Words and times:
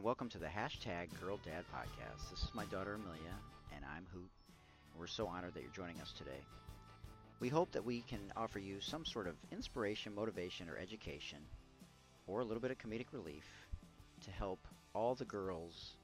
and 0.00 0.06
welcome 0.06 0.30
to 0.30 0.38
the 0.38 0.46
hashtag 0.46 1.08
Girl 1.20 1.38
Dad 1.44 1.62
Podcast. 1.74 2.30
This 2.30 2.42
is 2.42 2.54
my 2.54 2.64
daughter 2.66 2.94
Amelia, 2.94 3.34
and 3.76 3.84
I'm 3.84 4.06
Hoot. 4.14 4.30
We're 4.98 5.06
so 5.06 5.26
honored 5.26 5.52
that 5.52 5.60
you're 5.60 5.72
joining 5.72 6.00
us 6.00 6.10
today. 6.16 6.40
We 7.38 7.50
hope 7.50 7.72
that 7.72 7.84
we 7.84 8.00
can 8.00 8.32
offer 8.34 8.58
you 8.58 8.80
some 8.80 9.04
sort 9.04 9.26
of 9.26 9.34
inspiration, 9.52 10.14
motivation, 10.14 10.70
or 10.70 10.78
education, 10.78 11.40
or 12.26 12.40
a 12.40 12.44
little 12.46 12.62
bit 12.62 12.70
of 12.70 12.78
comedic 12.78 13.12
relief 13.12 13.44
to 14.24 14.30
help 14.30 14.60
all 14.94 15.14
the 15.14 15.26
girls 15.26 15.96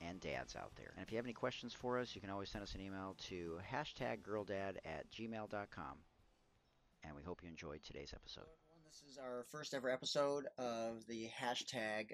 and 0.00 0.20
dads 0.20 0.54
out 0.54 0.70
there. 0.76 0.92
And 0.96 1.04
if 1.04 1.10
you 1.10 1.16
have 1.16 1.26
any 1.26 1.32
questions 1.32 1.74
for 1.74 1.98
us, 1.98 2.14
you 2.14 2.20
can 2.20 2.30
always 2.30 2.48
send 2.48 2.62
us 2.62 2.76
an 2.76 2.80
email 2.80 3.16
to 3.28 3.58
hashtag 3.68 4.18
girldad 4.22 4.76
at 4.84 5.10
gmail.com. 5.10 5.96
And 7.02 7.16
we 7.16 7.24
hope 7.24 7.40
you 7.42 7.48
enjoyed 7.48 7.80
today's 7.82 8.14
episode. 8.14 8.46
This 8.86 9.02
is 9.10 9.18
our 9.18 9.44
first 9.50 9.74
ever 9.74 9.90
episode 9.90 10.46
of 10.58 11.04
the 11.08 11.28
hashtag 11.40 12.12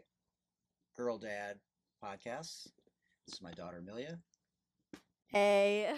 Girl 0.98 1.16
Dad 1.16 1.60
podcast. 2.04 2.66
This 3.24 3.34
is 3.34 3.40
my 3.40 3.52
daughter 3.52 3.78
Amelia. 3.78 4.18
Hey. 5.28 5.94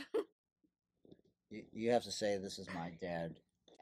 You, 1.49 1.63
you 1.73 1.91
have 1.93 2.05
to 2.05 2.13
say 2.13 2.37
this 2.37 2.59
is 2.59 2.69
my 2.75 2.93
dad, 3.01 3.35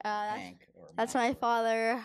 Uh, 0.05 0.31
Hank. 0.37 0.69
Or 0.75 0.91
that's 0.97 1.17
my 1.17 1.35
father. 1.35 2.01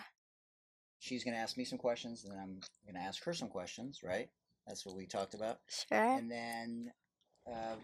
She's 0.98 1.22
going 1.22 1.34
to 1.34 1.40
ask 1.40 1.56
me 1.56 1.64
some 1.64 1.78
questions, 1.78 2.24
and 2.24 2.32
then 2.32 2.40
I'm 2.40 2.60
going 2.84 3.00
to 3.00 3.08
ask 3.08 3.22
her 3.24 3.32
some 3.32 3.48
questions, 3.48 4.00
right? 4.02 4.28
That's 4.66 4.84
what 4.84 4.96
we 4.96 5.06
talked 5.06 5.34
about. 5.34 5.60
Sure. 5.68 6.18
and 6.18 6.28
then 6.28 6.92
uh, 7.46 7.76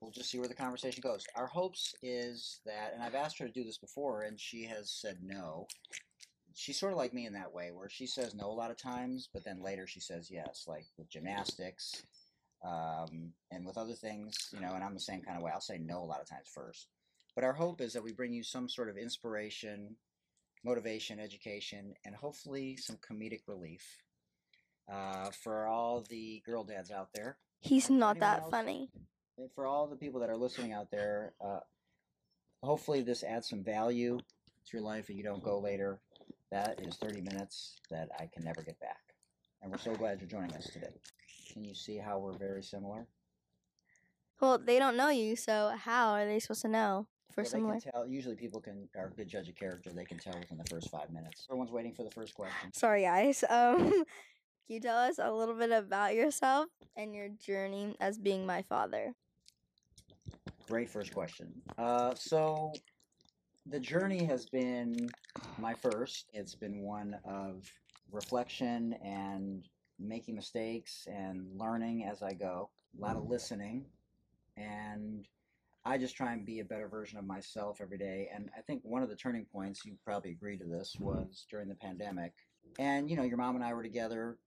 we'll 0.00 0.10
just 0.10 0.30
see 0.30 0.38
where 0.40 0.48
the 0.48 0.54
conversation 0.54 1.00
goes. 1.00 1.24
Our 1.36 1.46
hopes 1.46 1.94
is 2.02 2.58
that, 2.66 2.90
and 2.92 3.04
I've 3.04 3.14
asked 3.14 3.38
her 3.38 3.46
to 3.46 3.52
do 3.52 3.62
this 3.62 3.78
before, 3.78 4.22
and 4.22 4.40
she 4.40 4.64
has 4.64 4.90
said 4.90 5.18
no. 5.22 5.68
She's 6.54 6.78
sort 6.78 6.92
of 6.92 6.98
like 6.98 7.14
me 7.14 7.26
in 7.26 7.32
that 7.34 7.52
way, 7.52 7.70
where 7.72 7.88
she 7.88 8.06
says 8.06 8.34
no 8.34 8.46
a 8.46 8.52
lot 8.52 8.70
of 8.70 8.76
times, 8.76 9.28
but 9.32 9.44
then 9.44 9.62
later 9.62 9.86
she 9.86 10.00
says 10.00 10.30
yes, 10.30 10.64
like 10.66 10.86
with 10.98 11.10
gymnastics 11.10 12.02
um, 12.64 13.32
and 13.50 13.64
with 13.66 13.76
other 13.78 13.94
things, 13.94 14.34
you 14.52 14.60
know. 14.60 14.72
And 14.74 14.84
I'm 14.84 14.94
the 14.94 15.00
same 15.00 15.22
kind 15.22 15.36
of 15.36 15.42
way. 15.42 15.50
I'll 15.52 15.60
say 15.60 15.78
no 15.78 15.98
a 15.98 16.04
lot 16.04 16.20
of 16.20 16.28
times 16.28 16.48
first. 16.52 16.88
But 17.34 17.44
our 17.44 17.52
hope 17.54 17.80
is 17.80 17.92
that 17.94 18.04
we 18.04 18.12
bring 18.12 18.32
you 18.32 18.42
some 18.42 18.68
sort 18.68 18.88
of 18.90 18.96
inspiration, 18.96 19.96
motivation, 20.64 21.18
education, 21.18 21.94
and 22.04 22.14
hopefully 22.14 22.76
some 22.76 22.96
comedic 22.96 23.40
relief 23.46 23.82
uh, 24.92 25.30
for 25.42 25.66
all 25.66 26.04
the 26.08 26.42
girl 26.44 26.64
dads 26.64 26.90
out 26.90 27.08
there. 27.14 27.38
He's 27.60 27.88
not 27.88 28.16
anyone 28.16 28.20
that 28.20 28.42
else- 28.42 28.50
funny. 28.50 28.90
and 29.38 29.50
for 29.52 29.66
all 29.66 29.86
the 29.86 29.96
people 29.96 30.20
that 30.20 30.28
are 30.30 30.36
listening 30.36 30.72
out 30.72 30.90
there, 30.90 31.32
uh, 31.40 31.60
hopefully 32.62 33.02
this 33.02 33.24
adds 33.24 33.48
some 33.48 33.64
value 33.64 34.18
to 34.18 34.76
your 34.76 34.82
life 34.82 35.08
and 35.08 35.16
you 35.16 35.24
don't 35.24 35.42
go 35.42 35.58
later. 35.58 36.00
That 36.52 36.80
is 36.86 36.96
30 36.96 37.22
minutes 37.22 37.76
that 37.90 38.10
I 38.20 38.28
can 38.30 38.44
never 38.44 38.60
get 38.62 38.78
back. 38.78 39.00
And 39.62 39.72
we're 39.72 39.78
so 39.78 39.94
glad 39.94 40.20
you're 40.20 40.28
joining 40.28 40.54
us 40.54 40.66
today. 40.66 40.92
Can 41.50 41.64
you 41.64 41.74
see 41.74 41.96
how 41.96 42.18
we're 42.18 42.36
very 42.36 42.62
similar? 42.62 43.06
Well, 44.38 44.58
they 44.58 44.78
don't 44.78 44.98
know 44.98 45.08
you, 45.08 45.34
so 45.34 45.72
how 45.74 46.10
are 46.10 46.26
they 46.26 46.38
supposed 46.40 46.60
to 46.62 46.68
know 46.68 47.06
For 47.34 47.40
Well, 47.42 47.50
similar? 47.50 47.74
they 47.76 47.80
can 47.80 47.92
tell. 47.92 48.06
Usually 48.06 48.36
people 48.36 48.60
can 48.60 48.86
are 48.94 49.06
a 49.06 49.10
good 49.10 49.28
judge 49.28 49.48
of 49.48 49.54
character. 49.54 49.92
They 49.94 50.04
can 50.04 50.18
tell 50.18 50.38
within 50.38 50.58
the 50.58 50.64
first 50.68 50.90
five 50.90 51.10
minutes. 51.10 51.46
Everyone's 51.48 51.72
waiting 51.72 51.94
for 51.94 52.02
the 52.02 52.10
first 52.10 52.34
question. 52.34 52.70
Sorry, 52.74 53.02
guys. 53.02 53.42
Um, 53.50 54.04
can 54.66 54.76
you 54.76 54.80
tell 54.80 54.98
us 54.98 55.18
a 55.18 55.32
little 55.32 55.54
bit 55.54 55.70
about 55.70 56.14
yourself 56.14 56.66
and 56.96 57.14
your 57.14 57.28
journey 57.30 57.96
as 57.98 58.18
being 58.18 58.44
my 58.44 58.60
father? 58.60 59.14
Great 60.68 60.90
first 60.90 61.14
question. 61.14 61.50
Uh, 61.78 62.14
so 62.14 62.72
the 63.66 63.80
journey 63.80 64.24
has 64.24 64.46
been 64.46 65.08
my 65.58 65.74
first. 65.74 66.26
It's 66.32 66.54
been 66.54 66.82
one 66.82 67.16
of 67.24 67.70
reflection 68.10 68.94
and 69.04 69.68
making 69.98 70.34
mistakes 70.34 71.06
and 71.10 71.46
learning 71.56 72.04
as 72.04 72.22
I 72.22 72.32
go. 72.32 72.70
A 72.98 73.00
lot 73.00 73.16
of 73.16 73.22
mm-hmm. 73.22 73.32
listening, 73.32 73.84
and 74.56 75.26
I 75.84 75.96
just 75.96 76.16
try 76.16 76.32
and 76.32 76.44
be 76.44 76.60
a 76.60 76.64
better 76.64 76.88
version 76.88 77.18
of 77.18 77.24
myself 77.24 77.80
every 77.80 77.98
day. 77.98 78.28
And 78.34 78.50
I 78.56 78.60
think 78.60 78.82
one 78.84 79.02
of 79.02 79.08
the 79.08 79.16
turning 79.16 79.46
points, 79.46 79.84
you 79.84 79.94
probably 80.04 80.32
agree 80.32 80.58
to 80.58 80.64
this, 80.64 80.94
mm-hmm. 80.96 81.04
was 81.04 81.46
during 81.50 81.68
the 81.68 81.74
pandemic. 81.74 82.32
And 82.78 83.08
you 83.08 83.16
know, 83.16 83.22
your 83.22 83.38
mom 83.38 83.54
and 83.54 83.64
I 83.64 83.72
were 83.74 83.82
together. 83.82 84.38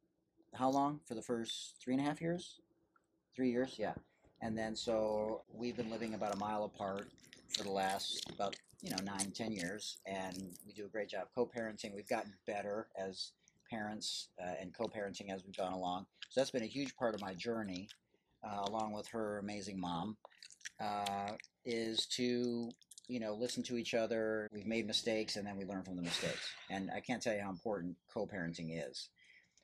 How 0.53 0.69
long? 0.69 0.99
For 1.05 1.15
the 1.15 1.21
first 1.21 1.75
three 1.83 1.93
and 1.93 2.01
a 2.01 2.05
half 2.05 2.21
years? 2.21 2.59
Three 3.35 3.51
years, 3.51 3.75
yeah 3.77 3.93
and 4.41 4.57
then 4.57 4.75
so 4.75 5.41
we've 5.51 5.75
been 5.75 5.89
living 5.89 6.13
about 6.13 6.35
a 6.35 6.37
mile 6.37 6.65
apart 6.65 7.07
for 7.49 7.63
the 7.63 7.71
last 7.71 8.29
about 8.31 8.55
you 8.81 8.89
know 8.89 8.97
nine 9.03 9.31
ten 9.31 9.51
years 9.51 9.97
and 10.05 10.53
we 10.65 10.73
do 10.73 10.85
a 10.85 10.89
great 10.89 11.09
job 11.09 11.27
co-parenting. 11.33 11.93
We've 11.95 12.07
gotten 12.07 12.33
better 12.45 12.87
as 12.97 13.31
parents 13.69 14.29
uh, 14.41 14.53
and 14.59 14.73
co-parenting 14.73 15.33
as 15.33 15.43
we've 15.43 15.57
gone 15.57 15.73
along. 15.73 16.05
So 16.29 16.39
that's 16.39 16.51
been 16.51 16.63
a 16.63 16.67
huge 16.67 16.95
part 16.95 17.15
of 17.15 17.21
my 17.21 17.33
journey 17.33 17.89
uh, 18.43 18.63
along 18.67 18.93
with 18.93 19.07
her 19.07 19.39
amazing 19.39 19.79
mom 19.79 20.17
uh, 20.81 21.31
is 21.65 22.05
to 22.07 22.69
you 23.07 23.19
know 23.19 23.33
listen 23.33 23.63
to 23.63 23.77
each 23.77 23.93
other. 23.93 24.47
We've 24.51 24.67
made 24.67 24.87
mistakes 24.87 25.35
and 25.35 25.45
then 25.47 25.57
we 25.57 25.65
learn 25.65 25.83
from 25.83 25.95
the 25.95 26.01
mistakes. 26.01 26.53
And 26.69 26.89
i 26.95 26.99
can't 26.99 27.21
tell 27.21 27.33
you 27.33 27.41
how 27.41 27.49
important 27.49 27.95
co-parenting 28.13 28.89
is. 28.89 29.09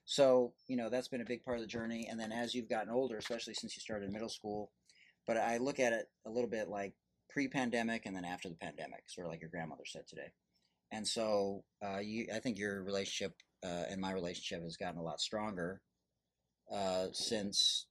So, 0.05 0.53
you 0.67 0.75
know, 0.75 0.89
that's 0.89 1.07
been 1.07 1.21
a 1.21 1.25
big 1.25 1.45
part 1.45 1.57
of 1.57 1.61
the 1.61 1.67
journey. 1.67 2.07
And 2.09 2.19
then 2.19 2.31
as 2.31 2.53
you've 2.53 2.69
gotten 2.69 2.91
older, 2.91 3.17
especially 3.17 3.53
since 3.53 3.75
you 3.75 3.81
started 3.81 4.11
middle 4.11 4.29
school, 4.29 4.71
but 5.27 5.37
I 5.37 5.57
look 5.57 5.79
at 5.79 5.93
it 5.93 6.09
a 6.25 6.29
little 6.29 6.49
bit 6.49 6.67
like 6.67 6.93
pre 7.33 7.47
pandemic 7.47 8.05
and 8.05 8.15
then 8.15 8.25
after 8.25 8.49
the 8.49 8.55
pandemic, 8.55 9.03
sort 9.07 9.27
of 9.27 9.31
like 9.31 9.41
your 9.41 9.49
grandmother 9.49 9.83
said 9.85 10.07
today. 10.07 10.31
And 10.91 11.07
so 11.07 11.63
uh, 11.83 11.99
you, 11.99 12.27
I 12.33 12.39
think 12.39 12.57
your 12.57 12.83
relationship 12.83 13.33
uh, 13.63 13.83
and 13.89 14.01
my 14.01 14.11
relationship 14.11 14.63
has 14.63 14.75
gotten 14.75 14.99
a 14.99 15.03
lot 15.03 15.21
stronger 15.21 15.81
uh, 16.73 17.07
since, 17.13 17.85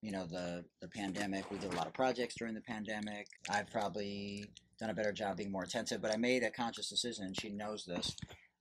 you 0.00 0.12
know, 0.12 0.26
the, 0.26 0.64
the 0.80 0.88
pandemic. 0.88 1.50
We 1.50 1.58
did 1.58 1.72
a 1.72 1.76
lot 1.76 1.86
of 1.86 1.92
projects 1.92 2.34
during 2.38 2.54
the 2.54 2.60
pandemic. 2.62 3.26
I've 3.50 3.70
probably 3.70 4.46
done 4.80 4.90
a 4.90 4.94
better 4.94 5.12
job 5.12 5.36
being 5.36 5.52
more 5.52 5.64
attentive, 5.64 6.00
but 6.00 6.12
I 6.12 6.16
made 6.16 6.42
a 6.42 6.50
conscious 6.50 6.88
decision, 6.88 7.26
and 7.26 7.38
she 7.38 7.50
knows 7.50 7.84
this, 7.84 8.14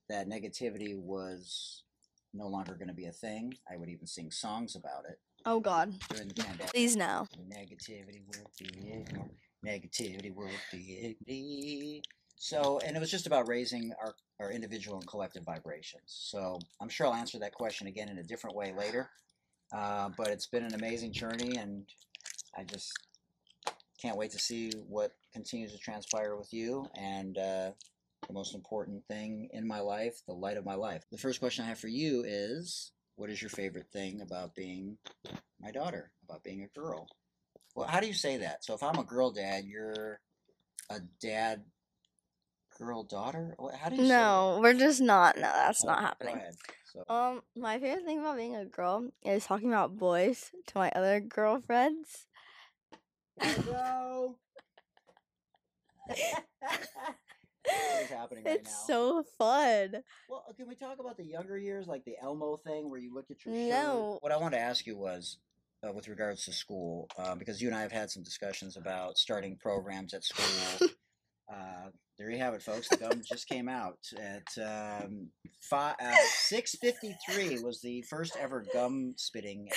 that 0.09 0.27
negativity 0.27 0.97
was 0.97 1.83
no 2.33 2.47
longer 2.47 2.73
going 2.73 2.87
to 2.87 2.93
be 2.93 3.05
a 3.05 3.11
thing. 3.11 3.53
I 3.71 3.77
would 3.77 3.89
even 3.89 4.07
sing 4.07 4.31
songs 4.31 4.75
about 4.75 5.05
it 5.09 5.19
Oh 5.45 5.59
God, 5.59 5.93
during 6.09 6.29
the 6.29 6.33
pandemic. 6.35 6.71
please 6.71 6.95
no. 6.95 7.27
Negativity 7.49 8.21
will 8.27 8.49
be 8.59 8.91
ignored. 8.91 9.29
Negativity 9.65 10.33
will 10.33 10.49
be 10.71 11.15
ignored. 11.27 12.05
So, 12.37 12.79
and 12.85 12.97
it 12.97 12.99
was 12.99 13.11
just 13.11 13.27
about 13.27 13.47
raising 13.47 13.93
our, 14.01 14.13
our 14.39 14.51
individual 14.51 14.97
and 14.97 15.07
collective 15.07 15.43
vibrations. 15.43 16.03
So, 16.07 16.59
I'm 16.81 16.89
sure 16.89 17.07
I'll 17.07 17.13
answer 17.13 17.39
that 17.39 17.53
question 17.53 17.87
again 17.87 18.09
in 18.09 18.17
a 18.17 18.23
different 18.23 18.55
way 18.55 18.73
later. 18.77 19.09
Uh, 19.73 20.09
but 20.17 20.27
it's 20.27 20.47
been 20.47 20.63
an 20.63 20.73
amazing 20.73 21.13
journey, 21.13 21.57
and 21.57 21.85
I 22.57 22.63
just 22.63 22.91
can't 23.99 24.17
wait 24.17 24.31
to 24.31 24.39
see 24.39 24.71
what 24.87 25.13
continues 25.33 25.71
to 25.71 25.77
transpire 25.77 26.35
with 26.35 26.53
you. 26.53 26.85
And 26.95 27.37
uh, 27.37 27.71
the 28.27 28.33
most 28.33 28.53
important 28.55 29.05
thing 29.07 29.49
in 29.53 29.67
my 29.67 29.79
life, 29.79 30.21
the 30.27 30.33
light 30.33 30.57
of 30.57 30.65
my 30.65 30.75
life. 30.75 31.05
The 31.11 31.17
first 31.17 31.39
question 31.39 31.65
I 31.65 31.69
have 31.69 31.79
for 31.79 31.87
you 31.87 32.23
is 32.25 32.91
what 33.15 33.29
is 33.29 33.41
your 33.41 33.49
favorite 33.49 33.87
thing 33.91 34.21
about 34.21 34.55
being 34.55 34.97
my 35.61 35.71
daughter, 35.71 36.11
about 36.27 36.43
being 36.43 36.63
a 36.63 36.79
girl? 36.79 37.07
Well, 37.75 37.87
how 37.87 37.99
do 37.99 38.07
you 38.07 38.13
say 38.13 38.37
that? 38.37 38.63
So 38.63 38.73
if 38.73 38.83
I'm 38.83 38.97
a 38.99 39.03
girl 39.03 39.31
dad, 39.31 39.65
you're 39.65 40.19
a 40.89 40.99
dad 41.21 41.63
girl 42.77 43.03
daughter? 43.03 43.55
How 43.79 43.89
do 43.89 43.95
you 43.95 44.03
say 44.03 44.07
No, 44.09 44.59
we're 44.61 44.73
just 44.73 45.01
not. 45.01 45.35
No, 45.35 45.41
that? 45.43 45.53
that's 45.67 45.83
not 45.83 45.99
happening. 46.01 46.35
Go 46.35 46.39
ahead. 46.39 46.55
So, 46.85 47.03
Um, 47.13 47.41
my 47.55 47.79
favorite 47.79 48.05
thing 48.05 48.19
about 48.19 48.37
being 48.37 48.55
a 48.55 48.65
girl 48.65 49.09
is 49.23 49.45
talking 49.45 49.69
about 49.69 49.97
boys 49.97 50.51
to 50.67 50.77
my 50.77 50.91
other 50.95 51.19
girlfriends. 51.19 52.27
go. 53.65 54.37
what 56.07 58.01
is 58.03 58.09
happening 58.09 58.43
right 58.43 58.53
it's 58.59 58.69
now? 58.69 58.85
so 58.87 59.23
fun. 59.37 60.03
Well, 60.29 60.45
uh, 60.49 60.53
can 60.53 60.67
we 60.67 60.75
talk 60.75 60.99
about 60.99 61.17
the 61.17 61.25
younger 61.25 61.57
years, 61.57 61.87
like 61.87 62.05
the 62.05 62.15
Elmo 62.21 62.57
thing, 62.57 62.89
where 62.89 62.99
you 62.99 63.13
look 63.13 63.31
at 63.31 63.45
your 63.45 63.53
No. 63.55 64.13
shirt? 64.13 64.23
What 64.23 64.31
I 64.31 64.37
want 64.37 64.53
to 64.53 64.59
ask 64.59 64.85
you 64.85 64.97
was, 64.97 65.37
uh, 65.87 65.91
with 65.91 66.07
regards 66.07 66.45
to 66.45 66.53
school, 66.53 67.07
uh, 67.17 67.35
because 67.35 67.61
you 67.61 67.67
and 67.67 67.75
I 67.75 67.81
have 67.81 67.91
had 67.91 68.09
some 68.09 68.23
discussions 68.23 68.77
about 68.77 69.17
starting 69.17 69.57
programs 69.57 70.13
at 70.13 70.23
school. 70.23 70.87
uh, 71.53 71.89
there 72.17 72.29
you 72.29 72.37
have 72.37 72.53
it, 72.53 72.61
folks. 72.61 72.87
The 72.89 72.97
gum 72.97 73.21
just 73.27 73.47
came 73.47 73.67
out 73.67 73.97
at 74.19 75.03
um, 75.03 75.29
five, 75.61 75.95
uh, 76.01 76.15
six 76.27 76.75
fifty 76.75 77.15
three. 77.27 77.59
Was 77.59 77.81
the 77.81 78.03
first 78.03 78.37
ever 78.39 78.65
gum 78.73 79.15
spitting. 79.17 79.69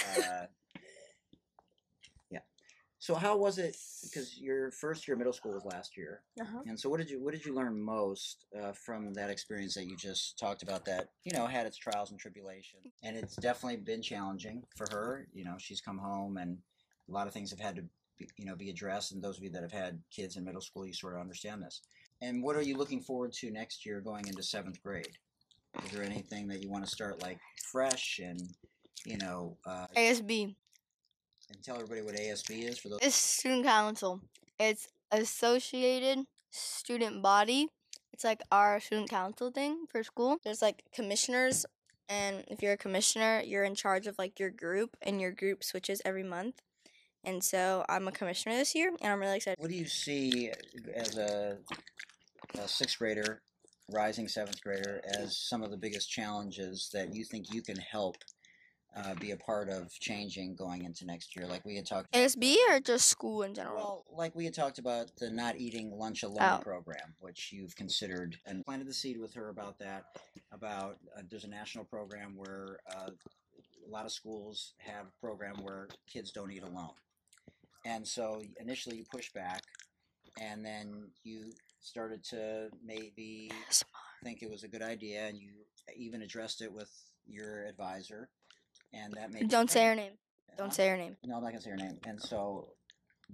So 3.07 3.15
how 3.15 3.37
was 3.37 3.59
it? 3.59 3.77
Because 4.03 4.37
your 4.37 4.73
first 4.73 5.07
year 5.07 5.15
of 5.15 5.19
middle 5.19 5.33
school 5.33 5.53
was 5.53 5.65
last 5.65 5.97
year. 5.97 6.23
Uh-huh. 6.41 6.63
And 6.67 6.79
so, 6.79 6.91
what 6.91 6.99
did 6.99 7.09
you 7.09 7.23
what 7.23 7.35
did 7.35 7.47
you 7.47 7.55
learn 7.55 7.81
most 7.81 8.47
uh, 8.61 8.73
from 8.73 9.15
that 9.15 9.31
experience 9.31 9.75
that 9.75 9.85
you 9.85 9.97
just 9.97 10.37
talked 10.41 10.65
about? 10.65 10.85
That 10.87 11.11
you 11.23 11.31
know 11.33 11.47
had 11.47 11.67
its 11.67 11.77
trials 11.77 12.11
and 12.11 12.19
tribulations, 12.19 12.83
and 13.05 13.17
it's 13.17 13.37
definitely 13.37 13.77
been 13.77 14.03
challenging 14.03 14.65
for 14.77 14.89
her. 14.91 15.29
You 15.33 15.45
know, 15.45 15.55
she's 15.57 15.81
come 15.81 15.99
home, 15.99 16.37
and 16.37 16.59
a 17.09 17.13
lot 17.13 17.29
of 17.29 17.33
things 17.33 17.51
have 17.51 17.61
had 17.61 17.77
to 17.77 17.83
be, 18.19 18.29
you 18.39 18.45
know 18.45 18.57
be 18.57 18.71
addressed. 18.71 19.13
And 19.13 19.23
those 19.23 19.39
of 19.39 19.45
you 19.45 19.51
that 19.51 19.63
have 19.63 19.71
had 19.71 20.01
kids 20.11 20.37
in 20.37 20.45
middle 20.45 20.61
school, 20.61 20.85
you 20.85 20.93
sort 20.93 21.15
of 21.15 21.21
understand 21.21 21.63
this. 21.63 21.83
And 22.23 22.43
what 22.43 22.57
are 22.57 22.63
you 22.63 22.77
looking 22.77 23.03
forward 23.03 23.33
to 23.35 23.53
next 23.53 23.87
year, 23.87 24.01
going 24.01 24.27
into 24.27 24.43
seventh 24.43 24.83
grade? 24.83 25.17
Is 25.85 25.93
there 25.93 26.03
anything 26.03 26.49
that 26.49 26.61
you 26.61 26.71
want 26.71 26.85
to 26.85 26.91
start 26.91 27.23
like 27.23 27.39
fresh 27.71 28.19
and 28.21 28.43
you 29.07 29.19
know, 29.19 29.57
uh, 29.65 29.87
ASB. 29.97 30.55
And 31.51 31.63
tell 31.63 31.77
everybody 31.77 32.03
what 32.03 32.15
ASB 32.15 32.69
is 32.69 32.79
for 32.79 32.89
those. 32.89 32.99
It's 33.03 33.17
student 33.17 33.65
council. 33.65 34.21
It's 34.59 34.89
associated 35.11 36.27
student 36.51 37.23
body. 37.23 37.69
It's 38.13 38.25
like 38.25 38.41
our 38.51 38.81
student 38.81 39.11
council 39.11 39.51
thing 39.51 39.87
for 39.91 40.03
school. 40.03 40.39
There's 40.43 40.63
like 40.63 40.83
commissioners 40.93 41.67
and 42.09 42.45
if 42.49 42.63
you're 42.63 42.73
a 42.73 42.79
commissioner, 42.79 43.43
you're 43.45 43.65
in 43.65 43.75
charge 43.75 44.07
of 44.07 44.19
like 44.19 44.39
your 44.39 44.51
group 44.51 44.97
and 45.03 45.21
your 45.21 45.33
group 45.33 45.65
switches 45.65 46.01
every 46.05 46.23
month. 46.23 46.63
And 47.25 47.43
so 47.43 47.85
I'm 47.89 48.07
a 48.07 48.13
commissioner 48.13 48.57
this 48.57 48.75
year 48.75 48.93
and 49.01 49.13
I'm 49.13 49.19
really 49.19 49.37
excited. 49.37 49.59
What 49.59 49.71
do 49.71 49.77
you 49.77 49.87
see 49.87 50.53
as 50.95 51.19
a, 51.19 51.59
a 52.59 52.69
sixth 52.69 52.99
grader, 52.99 53.43
rising 53.93 54.29
seventh 54.29 54.63
grader, 54.63 55.03
as 55.19 55.37
some 55.37 55.63
of 55.63 55.71
the 55.71 55.77
biggest 55.77 56.09
challenges 56.09 56.89
that 56.93 57.15
you 57.15 57.25
think 57.25 57.53
you 57.53 57.63
can 57.63 57.77
help 57.77 58.17
uh, 58.97 59.15
be 59.15 59.31
a 59.33 59.37
part 59.37 59.69
of 59.69 59.91
changing 59.93 60.57
going 60.57 60.85
into 60.85 61.05
next 61.05 61.37
year? 61.37 61.47
Like 61.47 61.65
we 61.65 61.77
had 61.77 61.87
talked. 61.87 62.11
ASB 62.13 62.57
or 62.71 62.81
just 62.81 63.07
school 63.07 63.43
in 63.43 63.55
general? 63.55 63.77
Well, 63.77 64.05
like 64.11 64.35
we 64.35 64.45
had 64.45 64.55
talked 64.55 64.79
about 64.79 65.11
the 65.19 65.31
not 65.31 65.57
eating 65.57 65.91
lunch 65.93 66.23
alone 66.23 66.39
Oh. 66.41 66.59
program, 66.63 67.15
which 67.21 67.53
you've 67.53 67.77
considered 67.77 68.39
and 68.47 68.65
planted 68.65 68.89
the 68.89 68.95
seed 68.95 69.19
with 69.19 69.35
her 69.35 69.49
about 69.51 69.79
that. 69.81 70.05
About 70.53 70.97
uh, 71.17 71.23
there's 71.31 71.45
a 71.45 71.49
national 71.49 71.85
program 71.85 72.35
where 72.37 72.79
uh, 72.95 73.11
a 73.11 73.91
lot 73.91 74.05
of 74.07 74.13
schools 74.13 74.73
have 74.79 75.07
a 75.07 75.21
program 75.21 75.57
where 75.63 75.89
kids 76.11 76.33
don't 76.33 76.51
eat 76.51 76.63
alone, 76.63 76.95
and 77.85 78.07
so 78.07 78.43
initially 78.61 78.97
you 78.97 79.05
pushed 79.13 79.35
back, 79.35 79.61
and 80.41 80.65
then 80.65 81.09
you 81.23 81.53
started 81.81 82.25
to 82.25 82.69
maybe 82.85 83.51
think 84.25 84.43
it 84.43 84.51
was 84.51 84.65
a 84.65 84.69
good 84.69 84.83
idea, 84.83 85.27
and 85.27 85.39
you 85.39 85.51
even 85.97 86.23
addressed 86.23 86.63
it 86.63 86.73
with 86.73 86.91
your 87.29 87.65
advisor, 87.67 88.29
and 88.93 89.13
that 89.15 89.33
made 89.33 89.49
Don't 89.49 89.71
say 89.71 89.87
her 89.87 89.95
name. 89.95 90.13
Don't 90.57 90.73
say 90.73 90.89
her 90.89 90.97
name. 90.97 91.17
No, 91.25 91.37
I'm 91.37 91.43
not 91.43 91.51
gonna 91.51 91.61
say 91.61 91.71
her 91.71 91.77
name. 91.77 91.99
And 92.07 92.21
so 92.21 92.69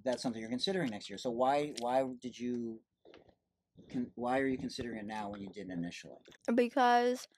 that's 0.05 0.23
something 0.23 0.41
you're 0.41 0.51
considering 0.51 0.91
next 0.91 1.09
year. 1.09 1.19
So 1.19 1.31
why 1.31 1.73
why 1.81 2.05
did 2.21 2.39
you 2.39 2.81
con- 3.93 4.11
why 4.15 4.39
are 4.39 4.47
you 4.47 4.59
considering 4.59 4.99
it 4.99 5.07
now 5.07 5.31
when 5.31 5.41
you 5.41 5.49
didn't 5.49 5.73
initially? 5.73 6.17
because 6.55 7.29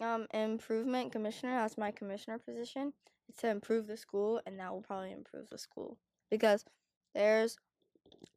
um 0.00 0.26
improvement 0.32 1.12
commissioner 1.12 1.52
that's 1.52 1.76
my 1.76 1.90
commissioner 1.90 2.38
position 2.38 2.92
it's 3.28 3.40
to 3.42 3.48
improve 3.48 3.86
the 3.86 3.96
school 3.96 4.40
and 4.46 4.58
that 4.58 4.72
will 4.72 4.80
probably 4.80 5.12
improve 5.12 5.48
the 5.50 5.58
school 5.58 5.98
because 6.30 6.64
there's 7.14 7.58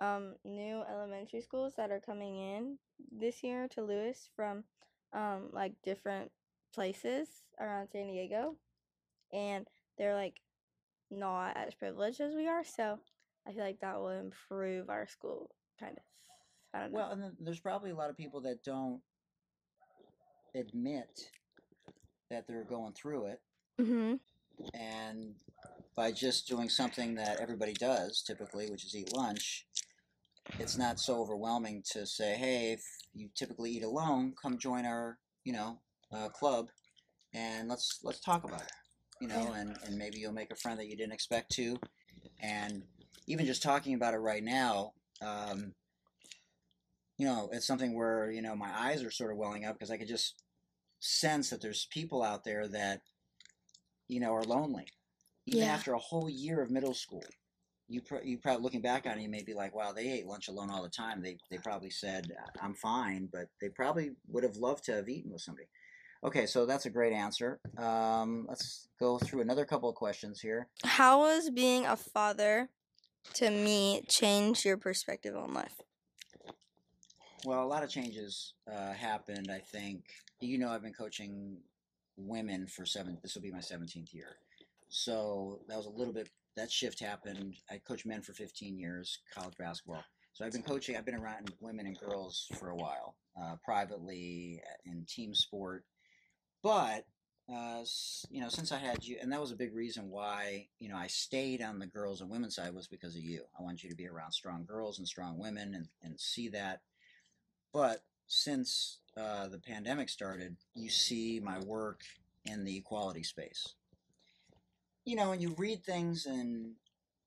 um 0.02 0.36
new 0.44 0.84
elementary 0.90 1.42
schools 1.42 1.74
that 1.78 1.90
are 1.92 2.00
coming 2.02 2.36
in 2.38 2.78
this 3.12 3.44
year 3.44 3.68
to 3.69 3.81
lewis 3.81 4.30
from 4.36 4.64
um 5.14 5.50
like 5.54 5.74
different 5.84 6.30
places 6.74 7.28
around 7.60 7.88
san 7.92 8.08
diego 8.08 8.56
and 9.33 9.68
they're 9.97 10.15
like 10.15 10.39
not 11.12 11.56
as 11.57 11.74
privileged 11.74 12.21
as 12.21 12.33
we 12.33 12.47
are 12.47 12.63
so 12.63 12.97
i 13.47 13.51
feel 13.51 13.63
like 13.63 13.80
that 13.80 14.00
will 14.00 14.09
improve 14.09 14.89
our 14.89 15.07
school 15.07 15.50
kind 15.80 15.97
of 15.97 16.03
i 16.74 16.80
don't 16.80 16.91
know 16.91 17.00
Well, 17.00 17.12
and 17.12 17.31
there's 17.39 17.59
probably 17.59 17.91
a 17.91 17.95
lot 17.95 18.09
of 18.09 18.18
people 18.18 18.41
that 18.41 18.63
don't 18.63 19.01
admit 20.56 21.30
that 22.30 22.47
they're 22.47 22.63
going 22.63 22.94
through 22.94 23.25
it 23.25 23.41
mm-hmm. 23.80 24.15
and 24.74 25.35
by 25.95 26.12
just 26.12 26.47
doing 26.47 26.69
something 26.69 27.15
that 27.15 27.39
everybody 27.39 27.74
does 27.74 28.21
typically, 28.21 28.69
which 28.69 28.85
is 28.85 28.95
eat 28.95 29.13
lunch, 29.15 29.65
it's 30.59 30.77
not 30.77 31.00
so 31.00 31.21
overwhelming 31.21 31.83
to 31.91 32.06
say, 32.06 32.35
"Hey, 32.35 32.74
if 32.74 32.83
you 33.13 33.30
typically 33.35 33.71
eat 33.71 33.83
alone, 33.83 34.33
come 34.41 34.57
join 34.57 34.85
our, 34.85 35.19
you 35.44 35.53
know, 35.53 35.80
uh, 36.12 36.30
club, 36.30 36.69
and 37.33 37.69
let's 37.69 38.00
let's 38.03 38.19
talk 38.19 38.44
about 38.44 38.62
it." 38.62 38.71
You 39.19 39.27
know, 39.30 39.54
and 39.56 39.77
and 39.86 39.98
maybe 39.98 40.19
you'll 40.19 40.33
make 40.33 40.51
a 40.51 40.56
friend 40.56 40.80
that 40.80 40.88
you 40.88 40.98
didn't 40.98 41.13
expect 41.13 41.51
to, 41.54 41.77
and 42.42 42.83
even 43.27 43.45
just 43.45 43.63
talking 43.63 43.94
about 43.94 44.13
it 44.13 44.18
right 44.18 44.44
now, 44.44 44.94
um, 45.21 45.74
you 47.18 47.25
know, 47.25 47.50
it's 47.54 47.65
something 47.68 47.95
where 47.95 48.31
you 48.31 48.42
know 48.42 48.56
my 48.56 48.71
eyes 48.74 49.04
are 49.04 49.12
sort 49.12 49.31
of 49.31 49.38
welling 49.38 49.65
up 49.65 49.75
because 49.75 49.92
I 49.92 49.98
could 49.98 50.07
just 50.07 50.36
sense 51.00 51.50
that 51.50 51.62
there's 51.62 51.88
people 51.92 52.24
out 52.24 52.44
there 52.44 52.68
that 52.68 53.01
you 54.07 54.19
know 54.19 54.33
are 54.33 54.44
lonely. 54.44 54.88
Even 55.45 55.63
Yeah. 55.63 55.74
after 55.75 55.94
a 55.94 56.00
whole 56.00 56.30
year 56.30 56.62
of 56.62 56.71
middle 56.71 56.94
school 56.94 57.24
you 57.88 58.01
pr- 58.01 58.24
you 58.24 58.38
probably 58.38 58.63
looking 58.63 58.81
back 58.81 59.06
on 59.06 59.18
it 59.18 59.21
you 59.21 59.30
may 59.30 59.44
be 59.44 59.54
like 59.54 59.75
wow 59.75 59.92
they 59.92 60.09
ate 60.12 60.25
lunch 60.25 60.48
alone 60.48 60.69
all 60.71 60.83
the 60.83 60.89
time. 60.89 61.21
They 61.21 61.38
they 61.51 61.57
probably 61.57 61.89
said 61.89 62.31
i'm 62.62 62.75
fine 62.75 63.30
but 63.31 63.48
they 63.62 63.69
probably 63.69 64.12
would 64.27 64.44
have 64.44 64.56
loved 64.57 64.83
to 64.86 64.94
have 64.94 65.09
eaten 65.09 65.31
with 65.31 65.42
somebody 65.42 65.68
okay 66.24 66.46
so 66.46 66.66
that's 66.66 66.86
a 66.86 66.90
great 66.90 67.14
answer. 67.14 67.60
Um, 67.78 68.46
let's 68.48 68.88
go 69.00 69.18
through 69.18 69.42
another 69.42 69.66
couple 69.66 69.90
of 69.90 69.96
questions 69.96 70.40
here. 70.40 70.68
How 70.84 71.25
has 71.28 71.50
being 71.50 71.86
a 71.86 71.96
father 71.96 72.70
to 73.36 73.50
me 73.50 74.04
change 74.10 74.66
your 74.66 74.78
perspective 74.78 75.36
on 75.36 75.54
life? 75.54 75.75
well 77.46 77.64
a 77.64 77.68
lot 77.68 77.84
of 77.84 77.90
changes 77.90 78.54
uh, 78.72 78.94
happened 78.94 79.50
i 79.52 79.60
think. 79.60 80.06
You 80.40 80.58
know 80.58 80.70
i've 80.70 80.81
been 80.84 80.94
coaching 80.94 81.58
women 82.18 82.68
for 82.68 82.86
seven 82.86 83.18
this 83.22 83.36
will 83.36 83.42
be 83.42 83.52
my 83.52 83.60
17th 83.60 84.14
year. 84.14 84.38
So 84.90 85.60
that 85.68 85.78
was 85.78 85.88
a 85.88 85.90
little 85.90 86.14
bit 86.14 86.30
that 86.56 86.72
shift 86.72 87.00
happened. 87.00 87.56
I 87.72 87.80
coached 87.80 88.06
men 88.06 88.22
for 88.22 88.34
15 88.34 88.78
years 88.78 89.19
college 89.34 89.56
basketball. 89.58 90.04
So 90.34 90.46
i've 90.46 90.52
been 90.52 90.64
coaching 90.64 90.96
i've 90.96 91.06
been 91.06 91.16
around 91.16 91.52
women 91.60 91.86
and 91.86 91.98
girls 91.98 92.48
for 92.60 92.69
a 92.69 92.76
while 92.76 93.16
uh, 93.42 93.56
privately 93.64 94.62
uh, 94.66 94.92
in 94.92 95.06
team 95.08 95.34
sport 95.34 95.84
but 96.63 97.06
uh, 97.54 97.83
you 98.30 98.42
know 98.42 98.50
since 98.50 98.71
i 98.71 98.77
had 98.77 99.04
you 99.04 99.18
and 99.21 99.31
that 99.31 99.42
was 99.42 99.51
a 99.51 99.56
big 99.56 99.75
reason 99.75 100.10
why 100.10 100.65
you 100.80 100.89
know 100.89 100.95
i 100.95 101.07
stayed 101.07 101.62
on 101.62 101.77
the 101.77 101.86
girls 101.86 102.21
and 102.21 102.30
women's 102.30 102.56
side 102.56 102.74
was 102.74 102.88
because 102.88 103.15
of 103.15 103.21
you 103.21 103.44
i 103.60 103.62
wanted 103.62 103.83
you 103.83 103.89
to 103.89 103.95
be 103.95 104.07
around 104.07 104.31
strong 104.31 104.65
girls 104.65 104.98
and 104.98 105.07
strong 105.07 105.38
women 105.38 105.75
and, 105.75 105.88
and 106.01 106.19
see 106.19 106.48
that 106.48 106.80
but 107.74 108.04
since 108.27 109.00
uh, 109.18 109.48
the 109.48 109.60
pandemic 109.60 110.10
started, 110.10 110.56
you 110.74 110.89
see 110.89 111.39
my 111.39 111.60
work 111.60 112.01
in 112.45 112.63
the 112.63 112.77
equality 112.77 113.24
space. 113.24 113.75
You 115.06 115.16
know, 115.16 115.31
and 115.31 115.42
you 115.42 115.54
read 115.57 115.83
things 115.83 116.25
and 116.25 116.74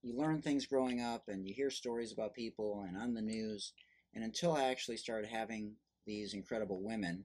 you 0.03 0.17
learn 0.17 0.41
things 0.41 0.67
growing 0.67 1.01
up 1.01 1.25
and 1.29 1.47
you 1.47 1.53
hear 1.53 1.71
stories 1.71 2.13
about 2.13 2.35
people 2.35 2.85
and 2.89 2.97
on 2.97 3.15
the 3.15 3.23
news. 3.23 3.73
And 4.15 4.25
until 4.25 4.55
I 4.55 4.65
actually 4.65 4.97
started 4.97 5.29
having 5.29 5.75
these 6.07 6.33
incredible 6.33 6.81
women 6.81 7.25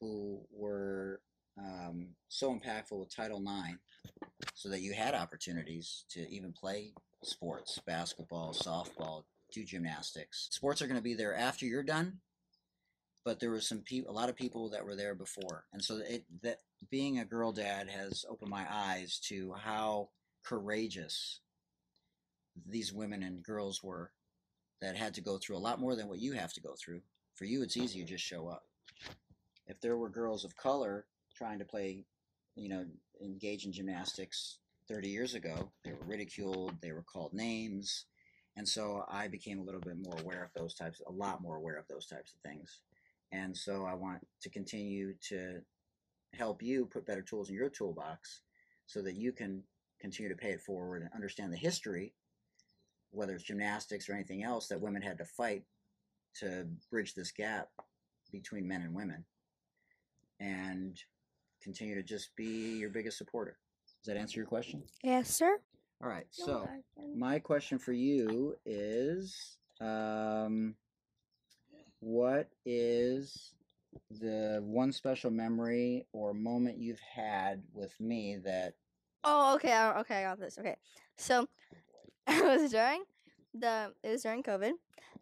who 0.00 0.40
were 0.52 1.20
um, 1.58 2.08
so 2.28 2.54
impactful 2.54 2.98
with 2.98 3.14
Title 3.14 3.40
IX, 3.40 3.78
so 4.54 4.68
that 4.68 4.80
you 4.80 4.92
had 4.92 5.14
opportunities 5.14 6.04
to 6.10 6.28
even 6.30 6.52
play 6.52 6.92
sports, 7.22 7.78
basketball, 7.86 8.52
softball, 8.52 9.24
do 9.52 9.64
gymnastics. 9.64 10.48
Sports 10.50 10.82
are 10.82 10.86
going 10.86 10.98
to 10.98 11.02
be 11.02 11.14
there 11.14 11.34
after 11.34 11.66
you're 11.66 11.82
done, 11.82 12.18
but 13.24 13.40
there 13.40 13.50
was 13.50 13.66
some 13.66 13.80
people, 13.80 14.10
a 14.10 14.14
lot 14.14 14.28
of 14.28 14.36
people 14.36 14.70
that 14.70 14.84
were 14.84 14.96
there 14.96 15.14
before, 15.14 15.64
and 15.72 15.82
so 15.82 16.00
it 16.06 16.24
that 16.42 16.58
being 16.90 17.18
a 17.18 17.24
girl 17.24 17.52
dad 17.52 17.88
has 17.88 18.24
opened 18.28 18.50
my 18.50 18.66
eyes 18.70 19.18
to 19.18 19.54
how 19.54 20.08
courageous 20.44 21.40
these 22.68 22.92
women 22.92 23.22
and 23.22 23.42
girls 23.42 23.82
were 23.82 24.12
that 24.80 24.96
had 24.96 25.14
to 25.14 25.20
go 25.20 25.38
through 25.38 25.56
a 25.56 25.58
lot 25.58 25.80
more 25.80 25.96
than 25.96 26.08
what 26.08 26.20
you 26.20 26.32
have 26.32 26.52
to 26.52 26.60
go 26.60 26.74
through. 26.78 27.00
For 27.34 27.44
you, 27.44 27.62
it's 27.62 27.76
easy; 27.76 27.98
you 27.98 28.04
just 28.04 28.24
show 28.24 28.48
up. 28.48 28.64
If 29.66 29.80
there 29.80 29.96
were 29.96 30.08
girls 30.08 30.44
of 30.44 30.56
color 30.56 31.06
trying 31.36 31.58
to 31.58 31.64
play, 31.64 32.04
you 32.54 32.68
know, 32.68 32.84
engage 33.22 33.64
in 33.64 33.72
gymnastics 33.72 34.58
30 34.88 35.08
years 35.08 35.34
ago, 35.34 35.70
they 35.84 35.92
were 35.92 36.06
ridiculed, 36.06 36.74
they 36.80 36.92
were 36.92 37.04
called 37.04 37.34
names, 37.34 38.06
and 38.56 38.66
so 38.66 39.04
I 39.08 39.28
became 39.28 39.58
a 39.58 39.62
little 39.62 39.80
bit 39.80 39.96
more 40.02 40.16
aware 40.18 40.42
of 40.42 40.50
those 40.54 40.74
types, 40.74 41.02
a 41.06 41.12
lot 41.12 41.42
more 41.42 41.56
aware 41.56 41.76
of 41.76 41.86
those 41.88 42.06
types 42.06 42.32
of 42.32 42.40
things. 42.40 42.80
And 43.32 43.56
so 43.56 43.84
I 43.84 43.94
want 43.94 44.26
to 44.42 44.50
continue 44.50 45.14
to 45.28 45.60
help 46.32 46.62
you 46.62 46.86
put 46.86 47.06
better 47.06 47.22
tools 47.22 47.50
in 47.50 47.56
your 47.56 47.68
toolbox 47.68 48.40
so 48.86 49.02
that 49.02 49.16
you 49.16 49.32
can 49.32 49.62
continue 50.00 50.30
to 50.30 50.40
pay 50.40 50.50
it 50.50 50.62
forward 50.62 51.02
and 51.02 51.10
understand 51.14 51.52
the 51.52 51.58
history, 51.58 52.14
whether 53.10 53.34
it's 53.34 53.44
gymnastics 53.44 54.08
or 54.08 54.14
anything 54.14 54.42
else 54.42 54.68
that 54.68 54.80
women 54.80 55.02
had 55.02 55.18
to 55.18 55.24
fight 55.24 55.64
to 56.40 56.66
bridge 56.90 57.14
this 57.14 57.32
gap 57.32 57.68
between 58.32 58.68
men 58.68 58.82
and 58.82 58.94
women 58.94 59.24
and 60.40 60.98
continue 61.66 61.96
to 61.96 62.02
just 62.04 62.34
be 62.36 62.78
your 62.78 62.90
biggest 62.90 63.18
supporter. 63.18 63.58
Does 64.04 64.14
that 64.14 64.20
answer 64.20 64.38
your 64.38 64.46
question? 64.46 64.84
Yes, 65.02 65.28
sir. 65.34 65.58
All 66.00 66.08
right. 66.08 66.26
So, 66.30 66.68
my 67.16 67.40
question 67.40 67.76
for 67.76 67.92
you 67.92 68.54
is 68.64 69.58
um, 69.80 70.76
what 71.98 72.48
is 72.64 73.54
the 74.20 74.60
one 74.62 74.92
special 74.92 75.32
memory 75.32 76.06
or 76.12 76.32
moment 76.32 76.78
you've 76.78 77.00
had 77.00 77.64
with 77.74 77.98
me 77.98 78.36
that 78.44 78.74
Oh, 79.24 79.56
okay. 79.56 79.72
I, 79.72 79.98
okay, 80.00 80.20
I 80.20 80.22
got 80.22 80.38
this. 80.38 80.56
Okay, 80.56 80.76
so 81.16 81.48
it 82.28 82.60
was 82.60 82.70
during 82.70 83.02
the 83.52 83.92
it 84.04 84.10
was 84.10 84.22
during 84.22 84.44
COVID, 84.44 84.70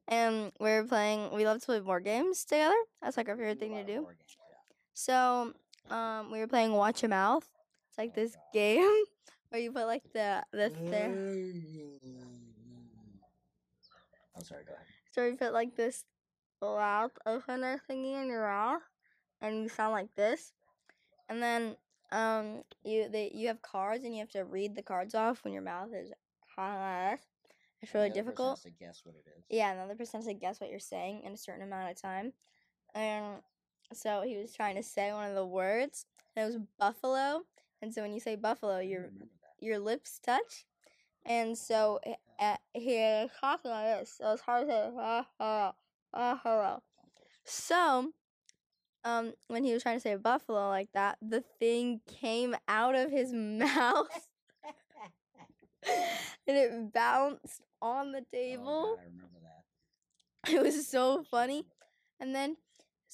and 0.08 0.52
we 0.60 0.68
were 0.68 0.84
playing. 0.84 1.32
We 1.32 1.46
love 1.46 1.60
to 1.60 1.64
play 1.66 1.80
board 1.80 2.04
games 2.04 2.44
together. 2.44 2.76
That's 3.00 3.16
like 3.16 3.30
our 3.30 3.36
favorite 3.36 3.60
thing 3.60 3.72
to 3.76 3.84
do. 3.84 4.06
So, 4.92 5.54
um, 5.91 6.31
we 6.31 6.38
were 6.38 6.47
playing 6.47 6.73
Watch 6.73 7.03
Your 7.03 7.11
Mouth, 7.11 7.47
It's 7.88 7.99
like 7.99 8.11
Oh, 8.17 8.21
this 8.21 8.37
game 8.53 9.03
where 9.50 9.61
you 9.61 9.73
put 9.73 9.87
like 9.87 10.03
the 10.12 10.45
this 10.53 10.73
there. 10.91 11.17
I'm 14.37 14.45
sorry. 14.45 14.64
Go 14.64 14.73
ahead. 14.75 14.87
So 15.12 15.25
you 15.26 15.37
put 15.37 15.53
like 15.53 15.76
this 15.76 16.05
mouth 16.61 17.12
opener 17.26 17.81
thingy 17.88 18.21
in 18.21 18.29
your 18.29 18.43
mouth, 18.43 18.83
and 19.41 19.62
you 19.62 19.69
sound 19.69 19.93
like 19.93 20.14
this, 20.17 20.53
and 21.29 21.43
then 21.43 21.76
um 22.12 22.62
you 22.85 23.09
they 23.09 23.31
you 23.35 23.49
have 23.49 23.62
cards 23.62 24.05
and 24.05 24.12
you 24.14 24.21
have 24.21 24.31
to 24.31 24.45
read 24.45 24.75
the 24.75 24.83
cards 24.83 25.14
off 25.14 25.45
when 25.45 25.53
your 25.53 25.62
mouth 25.62 25.88
is 25.95 26.12
this. 26.57 27.19
It's 27.81 27.93
really 27.95 28.09
The 28.09 28.21
other 28.21 28.23
person 28.23 28.26
difficult. 28.26 28.59
has 28.59 28.62
to 28.62 28.71
guess 28.71 29.00
what 29.05 29.14
it 29.14 29.25
is. 29.37 29.45
Yeah, 29.50 29.73
another 29.73 29.95
person 29.95 30.19
has 30.19 30.26
to 30.26 30.35
guess 30.35 30.61
what 30.61 30.71
you're 30.71 30.79
saying 30.79 31.23
in 31.25 31.33
a 31.33 31.37
certain 31.37 31.62
amount 31.62 31.91
of 31.91 32.00
time. 32.00 32.33
And 32.95 33.37
so 33.93 34.23
he 34.23 34.37
was 34.37 34.53
trying 34.53 34.76
to 34.76 34.83
say 34.83 35.12
one 35.12 35.29
of 35.29 35.35
the 35.35 35.47
words, 35.47 36.07
and 36.37 36.43
it 36.45 36.47
was 36.47 36.59
buffalo. 36.79 37.43
And 37.83 37.93
so 37.93 38.03
when 38.03 38.12
you 38.12 38.21
say 38.21 38.37
buffalo, 38.37 38.79
your 38.79 39.11
your 39.61 39.79
lips 39.79 40.19
touch. 40.25 40.64
And 41.26 41.57
so 41.57 42.00
uh, 42.38 42.57
he 42.75 42.97
was 42.97 43.31
talking 43.41 43.71
like 43.71 44.00
this. 44.00 44.14
So 44.19 44.33
it's 44.33 44.43
hard 44.43 44.67
to 44.69 44.73
say. 44.73 44.91
"Ah, 44.99 45.26
hello, 45.38 45.73
ah, 46.14 46.41
hello." 46.43 46.83
So, 47.45 48.12
um, 49.05 49.33
when 49.49 49.64
he 49.64 49.73
was 49.73 49.83
trying 49.83 49.97
to 49.97 50.00
say 50.00 50.14
buffalo 50.17 50.69
like 50.69 50.91
that, 50.95 51.19
the 51.23 51.43
thing 51.59 52.00
came 52.07 52.57
out 52.69 52.95
of 52.95 53.11
his 53.11 53.33
mouth 53.35 54.29
and 56.47 56.57
it 56.57 56.93
bounced 56.93 57.62
on 57.83 58.12
the 58.12 58.19
Oh, 58.19 58.25
table. 58.33 58.97
God, 58.97 59.03
I 59.03 59.05
remember 59.07 59.38
that. 59.43 60.53
it 60.53 60.62
was 60.62 60.87
so 60.87 61.23
funny 61.31 61.67
and 62.21 62.35
then 62.35 62.57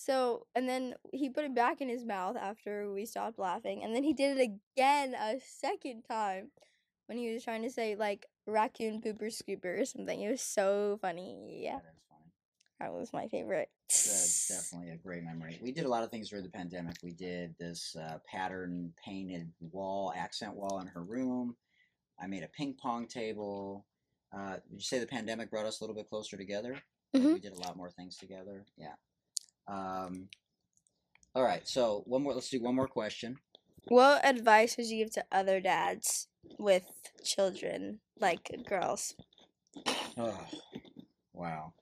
so 0.00 0.47
and 0.54 0.69
then 0.69 0.95
he 1.12 1.28
put 1.28 1.45
it 1.45 1.54
back 1.54 1.80
in 1.80 1.88
his 1.88 2.04
mouth 2.04 2.37
after 2.37 2.90
we 2.92 3.04
stopped 3.04 3.38
laughing 3.38 3.83
and 3.85 3.95
then 3.95 4.02
he 4.02 4.12
did 4.14 4.38
it 4.38 4.59
again 4.76 5.14
a 5.14 5.38
second 5.45 6.02
time 6.02 6.50
when 7.07 7.19
he 7.19 7.33
was 7.33 7.45
trying 7.45 7.62
to 7.62 7.71
say 7.71 7.95
like 7.95 8.26
raccoon 8.47 9.00
pooper 9.00 9.26
scooper 9.26 9.80
or 9.80 9.85
something 9.85 10.21
it 10.23 10.30
was 10.30 10.40
so 10.40 10.99
funny 11.02 11.61
yeah 11.62 11.76
That 11.76 11.92
is 11.95 12.02
funny. 12.09 12.33
that 12.80 12.92
was 12.92 13.12
my 13.12 13.28
favorite 13.28 13.69
That's 13.88 14.49
definitely 14.73 14.90
a 14.95 14.97
great 14.97 15.23
memory. 15.25 15.59
We 15.61 15.73
did 15.73 15.85
a 15.85 15.88
lot 15.88 16.04
of 16.04 16.11
things 16.11 16.30
during 16.30 16.45
the 16.45 16.50
pandemic. 16.50 16.97
We 17.02 17.12
did 17.12 17.57
this 17.59 17.97
uh, 17.97 18.19
pattern 18.25 18.92
painted 19.04 19.50
wall, 19.61 20.12
accent 20.16 20.54
wall 20.54 20.78
in 20.80 20.87
her 20.87 21.02
room. 21.02 21.57
I 22.21 22.26
made 22.28 22.45
a 22.45 22.49
ping 22.49 22.75
pong 22.80 23.07
table. 23.09 23.85
Uh, 24.33 24.54
did 24.71 24.78
you 24.78 24.80
say 24.80 25.00
the 25.00 25.07
pandemic 25.07 25.50
brought 25.50 25.66
us 25.66 25.80
a 25.80 25.83
little 25.85 25.97
bit 25.97 26.09
closer 26.09 26.37
together? 26.37 26.80
Mhm. 27.16 27.35
We 27.35 27.40
did 27.40 27.52
a 27.52 27.61
lot 27.61 27.76
more 27.76 27.90
things 27.90 28.16
together. 28.16 28.64
Yeah. 28.78 28.95
Um, 29.71 30.29
all 31.35 31.45
right. 31.45 31.67
So 31.67 32.03
one 32.07 32.23
more. 32.23 32.35
Let's 32.35 32.50
do 32.50 32.61
one 32.62 32.75
more 32.75 32.89
question. 32.89 33.39
what 33.89 34.25
advice 34.27 34.77
would 34.77 34.87
you 34.87 34.99
give 35.05 35.12
to 35.12 35.25
other 35.31 35.61
dads 35.61 36.29
with 36.59 36.85
children 37.25 38.00
like 38.19 38.50
girls 38.69 39.15
Oh, 40.19 40.47
wow. 41.33 41.73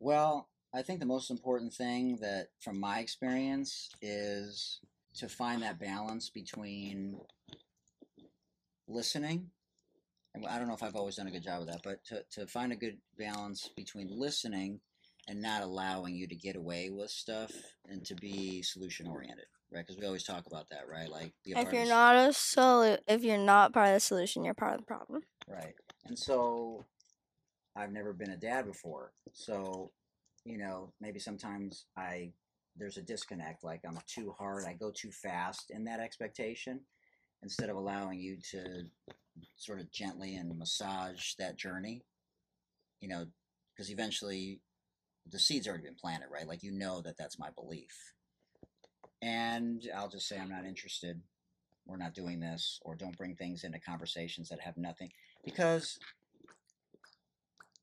Well, 0.00 0.48
I 0.74 0.82
think 0.82 1.00
the 1.00 1.06
most 1.06 1.30
important 1.30 1.72
thing 1.72 2.18
that, 2.20 2.48
from 2.60 2.78
my 2.78 2.98
experience, 2.98 3.90
is 4.02 4.80
to 5.14 5.28
find 5.28 5.62
that 5.62 5.78
balance 5.78 6.28
between 6.28 7.16
listening. 8.86 9.50
and 10.34 10.44
I 10.46 10.58
don't 10.58 10.68
know 10.68 10.74
if 10.74 10.82
I've 10.82 10.96
always 10.96 11.16
done 11.16 11.28
a 11.28 11.30
good 11.30 11.44
job 11.44 11.62
of 11.62 11.68
that, 11.68 11.80
but 11.82 12.04
to, 12.06 12.24
to 12.32 12.46
find 12.46 12.72
a 12.72 12.76
good 12.76 12.98
balance 13.16 13.70
between 13.76 14.08
listening 14.10 14.80
and 15.28 15.40
not 15.40 15.62
allowing 15.62 16.14
you 16.14 16.26
to 16.28 16.34
get 16.34 16.56
away 16.56 16.90
with 16.90 17.10
stuff 17.10 17.52
and 17.88 18.04
to 18.04 18.14
be 18.14 18.62
solution 18.62 19.06
oriented, 19.06 19.46
right? 19.72 19.84
Because 19.86 19.98
we 19.98 20.06
always 20.06 20.24
talk 20.24 20.46
about 20.46 20.68
that, 20.70 20.88
right? 20.88 21.08
Like, 21.08 21.32
if 21.44 21.72
you're 21.72 21.86
not 21.86 22.16
a 22.16 22.28
solu- 22.28 22.98
if 23.06 23.22
you're 23.22 23.38
not 23.38 23.72
part 23.72 23.88
of 23.88 23.94
the 23.94 24.00
solution 24.00 24.44
you're 24.44 24.54
part 24.54 24.74
of 24.74 24.80
the 24.80 24.86
problem 24.86 25.22
Right. 25.48 25.74
And 26.06 26.18
so 26.18 26.84
I've 27.76 27.92
never 27.92 28.12
been 28.12 28.30
a 28.30 28.36
dad 28.36 28.66
before. 28.66 29.12
So, 29.32 29.90
you 30.44 30.58
know, 30.58 30.92
maybe 31.00 31.18
sometimes 31.18 31.86
I 31.96 32.32
there's 32.76 32.96
a 32.96 33.02
disconnect 33.02 33.62
like 33.62 33.82
I'm 33.86 33.98
too 34.06 34.34
hard, 34.36 34.64
I 34.64 34.74
go 34.74 34.90
too 34.90 35.12
fast 35.12 35.70
in 35.70 35.84
that 35.84 36.00
expectation 36.00 36.80
instead 37.42 37.70
of 37.70 37.76
allowing 37.76 38.18
you 38.18 38.36
to 38.50 38.84
sort 39.56 39.80
of 39.80 39.90
gently 39.92 40.36
and 40.36 40.58
massage 40.58 41.34
that 41.38 41.56
journey. 41.56 42.02
You 43.00 43.08
know, 43.08 43.26
because 43.74 43.90
eventually 43.90 44.60
the 45.30 45.38
seed's 45.38 45.66
already 45.66 45.84
been 45.84 45.94
planted, 45.94 46.28
right? 46.32 46.46
Like 46.46 46.62
you 46.62 46.72
know 46.72 47.00
that 47.02 47.16
that's 47.16 47.38
my 47.38 47.48
belief. 47.50 48.12
And 49.22 49.82
I'll 49.96 50.08
just 50.08 50.28
say 50.28 50.38
I'm 50.38 50.50
not 50.50 50.66
interested. 50.66 51.20
We're 51.86 51.96
not 51.96 52.14
doing 52.14 52.40
this 52.40 52.80
or 52.82 52.94
don't 52.94 53.16
bring 53.16 53.34
things 53.34 53.64
into 53.64 53.78
conversations 53.78 54.48
that 54.48 54.60
have 54.60 54.76
nothing 54.76 55.10
because 55.44 55.98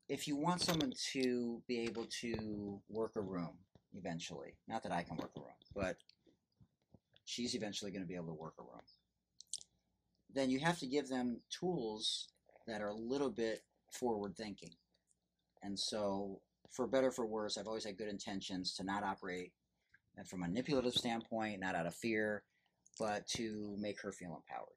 if 0.08 0.26
you 0.28 0.36
want 0.36 0.60
someone 0.60 0.92
to 1.12 1.62
be 1.66 1.80
able 1.80 2.06
to 2.20 2.80
work 2.88 3.12
a 3.16 3.20
room 3.20 3.58
eventually, 3.94 4.56
not 4.68 4.82
that 4.82 4.92
I 4.92 5.02
can 5.02 5.16
work 5.16 5.30
a 5.36 5.40
room, 5.40 5.50
but 5.74 5.96
she's 7.24 7.54
eventually 7.54 7.90
going 7.90 8.02
to 8.02 8.08
be 8.08 8.16
able 8.16 8.26
to 8.26 8.34
work 8.34 8.54
a 8.58 8.62
room, 8.62 8.82
then 10.34 10.50
you 10.50 10.60
have 10.60 10.78
to 10.80 10.86
give 10.86 11.08
them 11.08 11.40
tools 11.50 12.28
that 12.66 12.82
are 12.82 12.88
a 12.88 12.94
little 12.94 13.30
bit 13.30 13.62
forward 13.90 14.36
thinking. 14.36 14.70
And 15.62 15.78
so, 15.78 16.40
for 16.72 16.86
better 16.86 17.08
or 17.08 17.12
for 17.12 17.26
worse, 17.26 17.56
I've 17.56 17.66
always 17.66 17.84
had 17.84 17.96
good 17.96 18.08
intentions 18.08 18.74
to 18.74 18.84
not 18.84 19.04
operate 19.04 19.52
from 20.26 20.42
a 20.42 20.48
manipulative 20.48 20.94
standpoint, 20.94 21.60
not 21.60 21.74
out 21.74 21.86
of 21.86 21.94
fear, 21.94 22.42
but 22.98 23.26
to 23.26 23.76
make 23.78 24.00
her 24.02 24.12
feel 24.12 24.34
empowered. 24.34 24.68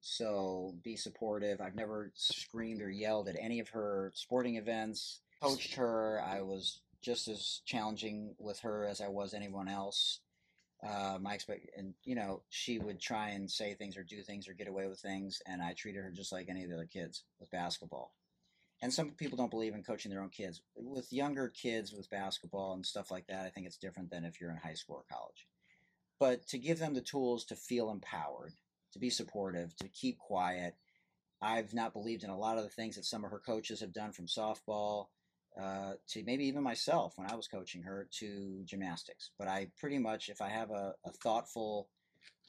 So 0.00 0.74
be 0.82 0.96
supportive. 0.96 1.60
I've 1.60 1.74
never 1.74 2.10
screamed 2.14 2.80
or 2.80 2.90
yelled 2.90 3.28
at 3.28 3.36
any 3.38 3.60
of 3.60 3.68
her 3.70 4.12
sporting 4.14 4.56
events. 4.56 5.20
Coached 5.42 5.74
her. 5.74 6.22
I 6.22 6.40
was 6.40 6.80
just 7.02 7.28
as 7.28 7.60
challenging 7.64 8.34
with 8.38 8.60
her 8.60 8.86
as 8.86 9.00
I 9.00 9.08
was 9.08 9.34
anyone 9.34 9.68
else. 9.68 10.20
Uh, 10.86 11.18
my 11.20 11.34
expect 11.34 11.66
and 11.76 11.92
you 12.04 12.14
know 12.14 12.40
she 12.48 12.78
would 12.78 12.98
try 12.98 13.30
and 13.30 13.50
say 13.50 13.74
things 13.74 13.98
or 13.98 14.02
do 14.02 14.22
things 14.22 14.48
or 14.48 14.54
get 14.54 14.66
away 14.66 14.86
with 14.86 14.98
things, 14.98 15.42
and 15.46 15.62
I 15.62 15.74
treated 15.74 16.02
her 16.02 16.10
just 16.10 16.32
like 16.32 16.48
any 16.48 16.62
of 16.62 16.70
the 16.70 16.76
other 16.76 16.88
kids 16.90 17.24
with 17.38 17.50
basketball. 17.50 18.14
And 18.82 18.92
some 18.92 19.10
people 19.10 19.36
don't 19.36 19.50
believe 19.50 19.74
in 19.74 19.82
coaching 19.82 20.10
their 20.10 20.22
own 20.22 20.30
kids. 20.30 20.62
With 20.74 21.12
younger 21.12 21.48
kids 21.48 21.92
with 21.92 22.08
basketball 22.08 22.72
and 22.72 22.84
stuff 22.84 23.10
like 23.10 23.26
that, 23.26 23.44
I 23.44 23.50
think 23.50 23.66
it's 23.66 23.76
different 23.76 24.10
than 24.10 24.24
if 24.24 24.40
you're 24.40 24.50
in 24.50 24.56
high 24.56 24.74
school 24.74 24.96
or 24.96 25.14
college. 25.16 25.46
But 26.18 26.46
to 26.48 26.58
give 26.58 26.78
them 26.78 26.94
the 26.94 27.00
tools 27.00 27.44
to 27.46 27.56
feel 27.56 27.90
empowered, 27.90 28.54
to 28.92 28.98
be 28.98 29.10
supportive, 29.10 29.76
to 29.76 29.88
keep 29.88 30.18
quiet. 30.18 30.74
I've 31.42 31.72
not 31.72 31.92
believed 31.92 32.24
in 32.24 32.30
a 32.30 32.38
lot 32.38 32.58
of 32.58 32.64
the 32.64 32.70
things 32.70 32.96
that 32.96 33.04
some 33.04 33.24
of 33.24 33.30
her 33.30 33.38
coaches 33.38 33.80
have 33.80 33.92
done 33.92 34.12
from 34.12 34.26
softball 34.26 35.06
uh, 35.60 35.94
to 36.08 36.22
maybe 36.24 36.44
even 36.44 36.62
myself 36.62 37.14
when 37.16 37.30
I 37.30 37.34
was 37.34 37.48
coaching 37.48 37.82
her 37.82 38.08
to 38.18 38.62
gymnastics. 38.64 39.30
But 39.38 39.48
I 39.48 39.68
pretty 39.78 39.98
much, 39.98 40.28
if 40.28 40.40
I 40.40 40.48
have 40.48 40.70
a, 40.70 40.94
a 41.04 41.10
thoughtful 41.10 41.88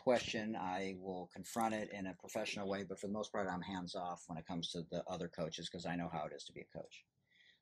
question, 0.03 0.55
I 0.55 0.95
will 0.99 1.29
confront 1.33 1.73
it 1.73 1.89
in 1.93 2.07
a 2.07 2.13
professional 2.13 2.67
way. 2.67 2.83
But 2.87 2.99
for 2.99 3.07
the 3.07 3.13
most 3.13 3.31
part, 3.31 3.47
I'm 3.51 3.61
hands 3.61 3.95
off 3.95 4.23
when 4.27 4.37
it 4.37 4.47
comes 4.47 4.71
to 4.71 4.83
the 4.91 5.03
other 5.09 5.27
coaches 5.27 5.69
because 5.69 5.85
I 5.85 5.95
know 5.95 6.09
how 6.11 6.25
it 6.25 6.35
is 6.35 6.43
to 6.45 6.53
be 6.53 6.61
a 6.61 6.77
coach. 6.77 7.03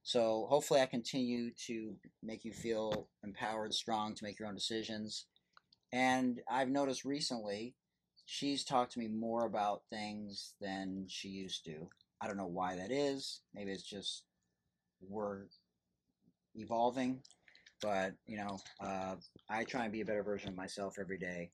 So 0.03 0.47
hopefully, 0.49 0.81
I 0.81 0.85
continue 0.85 1.51
to 1.67 1.95
make 2.23 2.45
you 2.45 2.53
feel 2.53 3.09
empowered, 3.23 3.73
strong 3.73 4.15
to 4.15 4.23
make 4.23 4.39
your 4.39 4.47
own 4.47 4.55
decisions. 4.55 5.25
And 5.91 6.41
I've 6.49 6.69
noticed 6.69 7.05
recently 7.05 7.75
she's 8.25 8.63
talked 8.63 8.93
to 8.93 8.99
me 8.99 9.07
more 9.07 9.45
about 9.45 9.81
things 9.89 10.53
than 10.61 11.05
she 11.07 11.29
used 11.29 11.65
to. 11.65 11.89
I 12.21 12.27
don't 12.27 12.37
know 12.37 12.47
why 12.47 12.75
that 12.75 12.91
is. 12.91 13.41
Maybe 13.53 13.71
it's 13.71 13.83
just 13.83 14.23
we're 15.01 15.45
evolving, 16.55 17.21
but 17.81 18.13
you 18.27 18.37
know, 18.37 18.59
uh, 18.81 19.15
I 19.49 19.63
try 19.63 19.83
and 19.83 19.93
be 19.93 20.01
a 20.01 20.05
better 20.05 20.23
version 20.23 20.49
of 20.49 20.55
myself 20.55 20.97
every 20.99 21.17
day, 21.17 21.51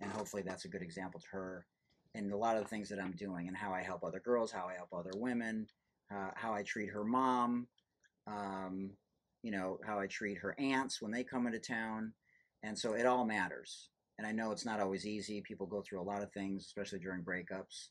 and 0.00 0.10
hopefully 0.10 0.42
that's 0.44 0.64
a 0.64 0.68
good 0.68 0.82
example 0.82 1.20
to 1.20 1.26
her. 1.32 1.66
And 2.14 2.32
a 2.32 2.36
lot 2.36 2.56
of 2.56 2.62
the 2.62 2.68
things 2.68 2.88
that 2.90 3.00
I'm 3.00 3.12
doing, 3.12 3.48
and 3.48 3.56
how 3.56 3.72
I 3.72 3.82
help 3.82 4.04
other 4.04 4.20
girls, 4.20 4.52
how 4.52 4.66
I 4.68 4.74
help 4.74 4.90
other 4.92 5.10
women, 5.16 5.66
uh, 6.14 6.30
how 6.36 6.54
I 6.54 6.62
treat 6.62 6.90
her 6.90 7.04
mom, 7.04 7.66
um, 8.26 8.90
you 9.42 9.50
know, 9.50 9.78
how 9.84 9.98
I 9.98 10.06
treat 10.06 10.38
her 10.38 10.54
aunts 10.58 11.02
when 11.02 11.10
they 11.10 11.24
come 11.24 11.46
into 11.46 11.58
town, 11.58 12.12
and 12.62 12.78
so 12.78 12.92
it 12.94 13.04
all 13.04 13.24
matters 13.24 13.88
and 14.18 14.26
I 14.26 14.32
know 14.32 14.52
it's 14.52 14.66
not 14.66 14.80
always 14.80 15.06
easy. 15.06 15.40
People 15.40 15.66
go 15.66 15.82
through 15.82 16.00
a 16.00 16.02
lot 16.02 16.22
of 16.22 16.32
things, 16.32 16.64
especially 16.66 17.00
during 17.00 17.22
breakups. 17.22 17.88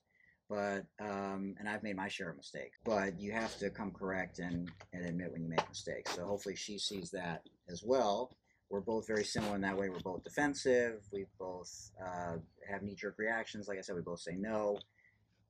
But 0.50 0.86
um, 1.02 1.56
and 1.60 1.68
I've 1.68 1.84
made 1.84 1.96
my 1.96 2.08
share 2.08 2.30
of 2.30 2.38
mistakes. 2.38 2.78
But 2.84 3.20
you 3.20 3.32
have 3.32 3.58
to 3.58 3.70
come 3.70 3.92
correct 3.92 4.40
and, 4.40 4.72
and 4.94 5.06
admit 5.06 5.32
when 5.32 5.42
you 5.42 5.50
make 5.50 5.68
mistakes. 5.68 6.16
So 6.16 6.26
hopefully 6.26 6.56
she 6.56 6.78
sees 6.78 7.10
that 7.12 7.42
as 7.70 7.82
well. 7.84 8.32
We're 8.70 8.82
both 8.82 9.06
very 9.06 9.24
similar 9.24 9.56
in 9.56 9.62
that 9.62 9.78
way. 9.78 9.90
We're 9.90 10.00
both 10.00 10.24
defensive. 10.24 11.04
We 11.12 11.26
both 11.38 11.92
uh, 12.04 12.38
have 12.70 12.82
knee-jerk 12.82 13.16
reactions. 13.18 13.68
Like 13.68 13.78
I 13.78 13.82
said, 13.82 13.96
we 13.96 14.02
both 14.02 14.20
say 14.20 14.36
no. 14.36 14.80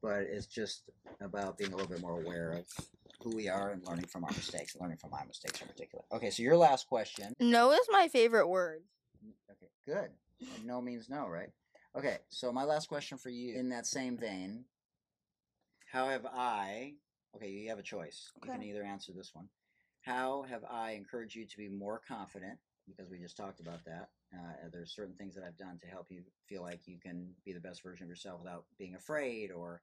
But 0.01 0.24
it's 0.24 0.46
just 0.48 0.84
about 1.22 1.58
being 1.58 1.72
a 1.72 1.75
little 1.75 1.89
bit 1.89 2.01
more 2.01 2.20
aware 2.20 2.51
of 2.51 2.65
who 3.22 3.34
we 3.34 3.48
are 3.48 3.72
and 3.72 3.82
learning 3.88 4.08
from 4.08 4.25
our 4.25 4.32
mistakes, 4.32 4.75
learning 4.79 4.98
from 4.98 5.12
my 5.12 5.24
mistakes 5.25 5.62
in 5.62 5.67
particular. 5.67 6.03
Okay, 6.12 6.29
so 6.29 6.43
your 6.43 6.58
last 6.58 6.88
question. 6.88 7.34
no 7.39 7.72
is 7.72 7.88
my 7.89 8.10
favorite 8.10 8.50
word 8.50 8.82
Okay, 9.51 9.72
good. 9.86 10.10
And 10.55 10.65
no 10.65 10.82
means 10.82 11.10
no, 11.10 11.27
right? 11.27 11.50
Okay, 11.98 12.17
so 12.29 12.51
my 12.51 12.63
last 12.63 12.89
question 12.89 13.17
for 13.17 13.29
you, 13.29 13.55
in 13.55 13.70
that 13.70 13.86
same 13.86 14.17
vein, 14.17 14.65
how 15.91 16.10
have 16.10 16.25
I? 16.25 16.93
Okay, 17.36 17.50
you 17.50 17.70
have 17.70 17.79
a 17.79 17.84
choice. 17.84 18.32
You 18.43 18.51
can 18.51 18.63
either 18.63 18.84
answer 18.84 19.12
this 19.15 19.32
one. 19.34 19.48
How 20.03 20.43
have 20.50 20.63
I 20.69 20.91
encouraged 20.91 21.36
you 21.36 21.45
to 21.45 21.57
be 21.57 21.69
more 21.69 22.01
confident? 22.07 22.60
Because 22.88 23.10
we 23.10 23.19
just 23.19 23.38
talked 23.38 23.60
about 23.60 23.86
that. 23.86 24.10
Uh, 24.33 24.69
there's 24.72 24.95
certain 24.95 25.15
things 25.15 25.36
that 25.36 25.43
I've 25.43 25.57
done 25.57 25.79
to 25.81 25.88
help 25.88 26.07
you 26.10 26.24
feel 26.48 26.62
like 26.62 26.88
you 26.88 27.00
can 27.00 27.29
be 27.45 27.53
the 27.53 27.62
best 27.62 27.83
version 27.83 28.03
of 28.03 28.10
yourself 28.10 28.41
without 28.41 28.65
being 28.77 28.95
afraid 28.95 29.51
or 29.51 29.81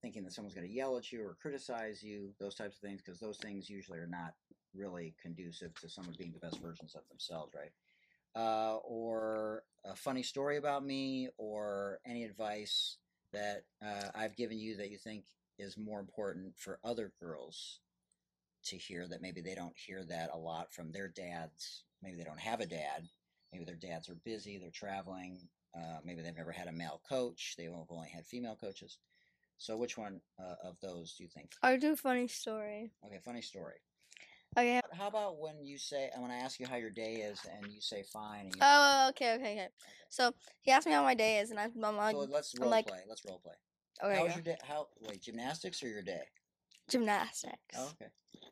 thinking 0.00 0.24
that 0.24 0.32
someone's 0.32 0.54
going 0.54 0.66
to 0.68 0.72
yell 0.72 0.96
at 0.96 1.10
you 1.10 1.22
or 1.22 1.36
criticize 1.42 2.02
you. 2.02 2.30
Those 2.38 2.54
types 2.54 2.76
of 2.76 2.80
things, 2.80 3.02
because 3.02 3.20
those 3.20 3.38
things 3.38 3.68
usually 3.68 3.98
are 3.98 4.06
not 4.06 4.34
really 4.74 5.14
conducive 5.20 5.74
to 5.80 5.88
someone 5.88 6.14
being 6.18 6.32
the 6.32 6.38
best 6.46 6.60
versions 6.60 6.94
of 6.94 7.02
themselves, 7.08 7.54
right? 7.54 7.72
uh, 8.36 8.76
or 8.84 9.64
a 9.84 9.96
funny 9.96 10.22
story 10.22 10.56
about 10.56 10.84
me, 10.84 11.28
or 11.38 12.00
any 12.06 12.24
advice 12.24 12.98
that 13.32 13.64
uh, 13.84 14.08
I've 14.14 14.36
given 14.36 14.58
you 14.58 14.76
that 14.76 14.90
you 14.90 14.98
think 14.98 15.24
is 15.58 15.76
more 15.76 16.00
important 16.00 16.54
for 16.56 16.78
other 16.84 17.12
girls 17.20 17.80
to 18.68 18.76
hear 18.76 19.06
that 19.08 19.22
maybe 19.22 19.40
they 19.40 19.54
don't 19.54 19.76
hear 19.76 20.04
that 20.04 20.30
a 20.32 20.38
lot 20.38 20.72
from 20.72 20.92
their 20.92 21.08
dads. 21.08 21.84
Maybe 22.02 22.16
they 22.16 22.24
don't 22.24 22.40
have 22.40 22.60
a 22.60 22.66
dad. 22.66 23.08
Maybe 23.52 23.64
their 23.64 23.74
dads 23.76 24.08
are 24.08 24.16
busy, 24.24 24.58
they're 24.58 24.70
traveling. 24.70 25.48
Uh, 25.76 25.98
maybe 26.04 26.22
they've 26.22 26.36
never 26.36 26.52
had 26.52 26.68
a 26.68 26.72
male 26.72 27.00
coach. 27.08 27.54
They've 27.56 27.70
only 27.90 28.08
had 28.08 28.26
female 28.26 28.56
coaches. 28.56 28.98
So, 29.58 29.76
which 29.76 29.98
one 29.98 30.20
uh, 30.38 30.54
of 30.68 30.76
those 30.80 31.14
do 31.14 31.24
you 31.24 31.28
think? 31.28 31.52
I'll 31.62 31.78
do 31.78 31.92
a 31.92 31.96
funny 31.96 32.28
story. 32.28 32.92
Okay, 33.04 33.18
funny 33.24 33.42
story. 33.42 33.74
Okay. 34.56 34.80
How 34.92 35.08
about 35.08 35.38
when 35.38 35.64
you 35.64 35.78
say, 35.78 36.10
when 36.16 36.30
I 36.30 36.36
ask 36.36 36.58
you 36.58 36.66
how 36.66 36.76
your 36.76 36.90
day 36.90 37.16
is, 37.16 37.40
and 37.44 37.72
you 37.72 37.80
say 37.80 38.02
fine, 38.12 38.46
and 38.46 38.54
you 38.54 38.60
Oh, 38.62 39.06
okay, 39.10 39.34
okay, 39.34 39.52
okay. 39.52 39.68
So 40.08 40.32
he 40.62 40.70
asked 40.70 40.86
me 40.86 40.92
how 40.92 41.02
my 41.02 41.14
day 41.14 41.38
is, 41.38 41.50
and 41.50 41.60
I'm 41.60 41.72
like, 41.96 42.14
so 42.14 42.26
let's 42.30 42.54
I'm 42.54 42.62
role 42.62 42.70
like- 42.70 42.86
play. 42.86 43.00
Let's 43.08 43.24
role 43.24 43.40
play. 43.42 43.54
okay, 44.02 44.16
How 44.16 44.24
was 44.24 44.34
your 44.34 44.42
day? 44.42 44.56
How 44.62 44.88
wait, 45.00 45.22
gymnastics 45.22 45.82
or 45.82 45.88
your 45.88 46.02
day? 46.02 46.22
Gymnastics. 46.88 47.76
Oh, 47.76 47.90
okay. 47.94 48.10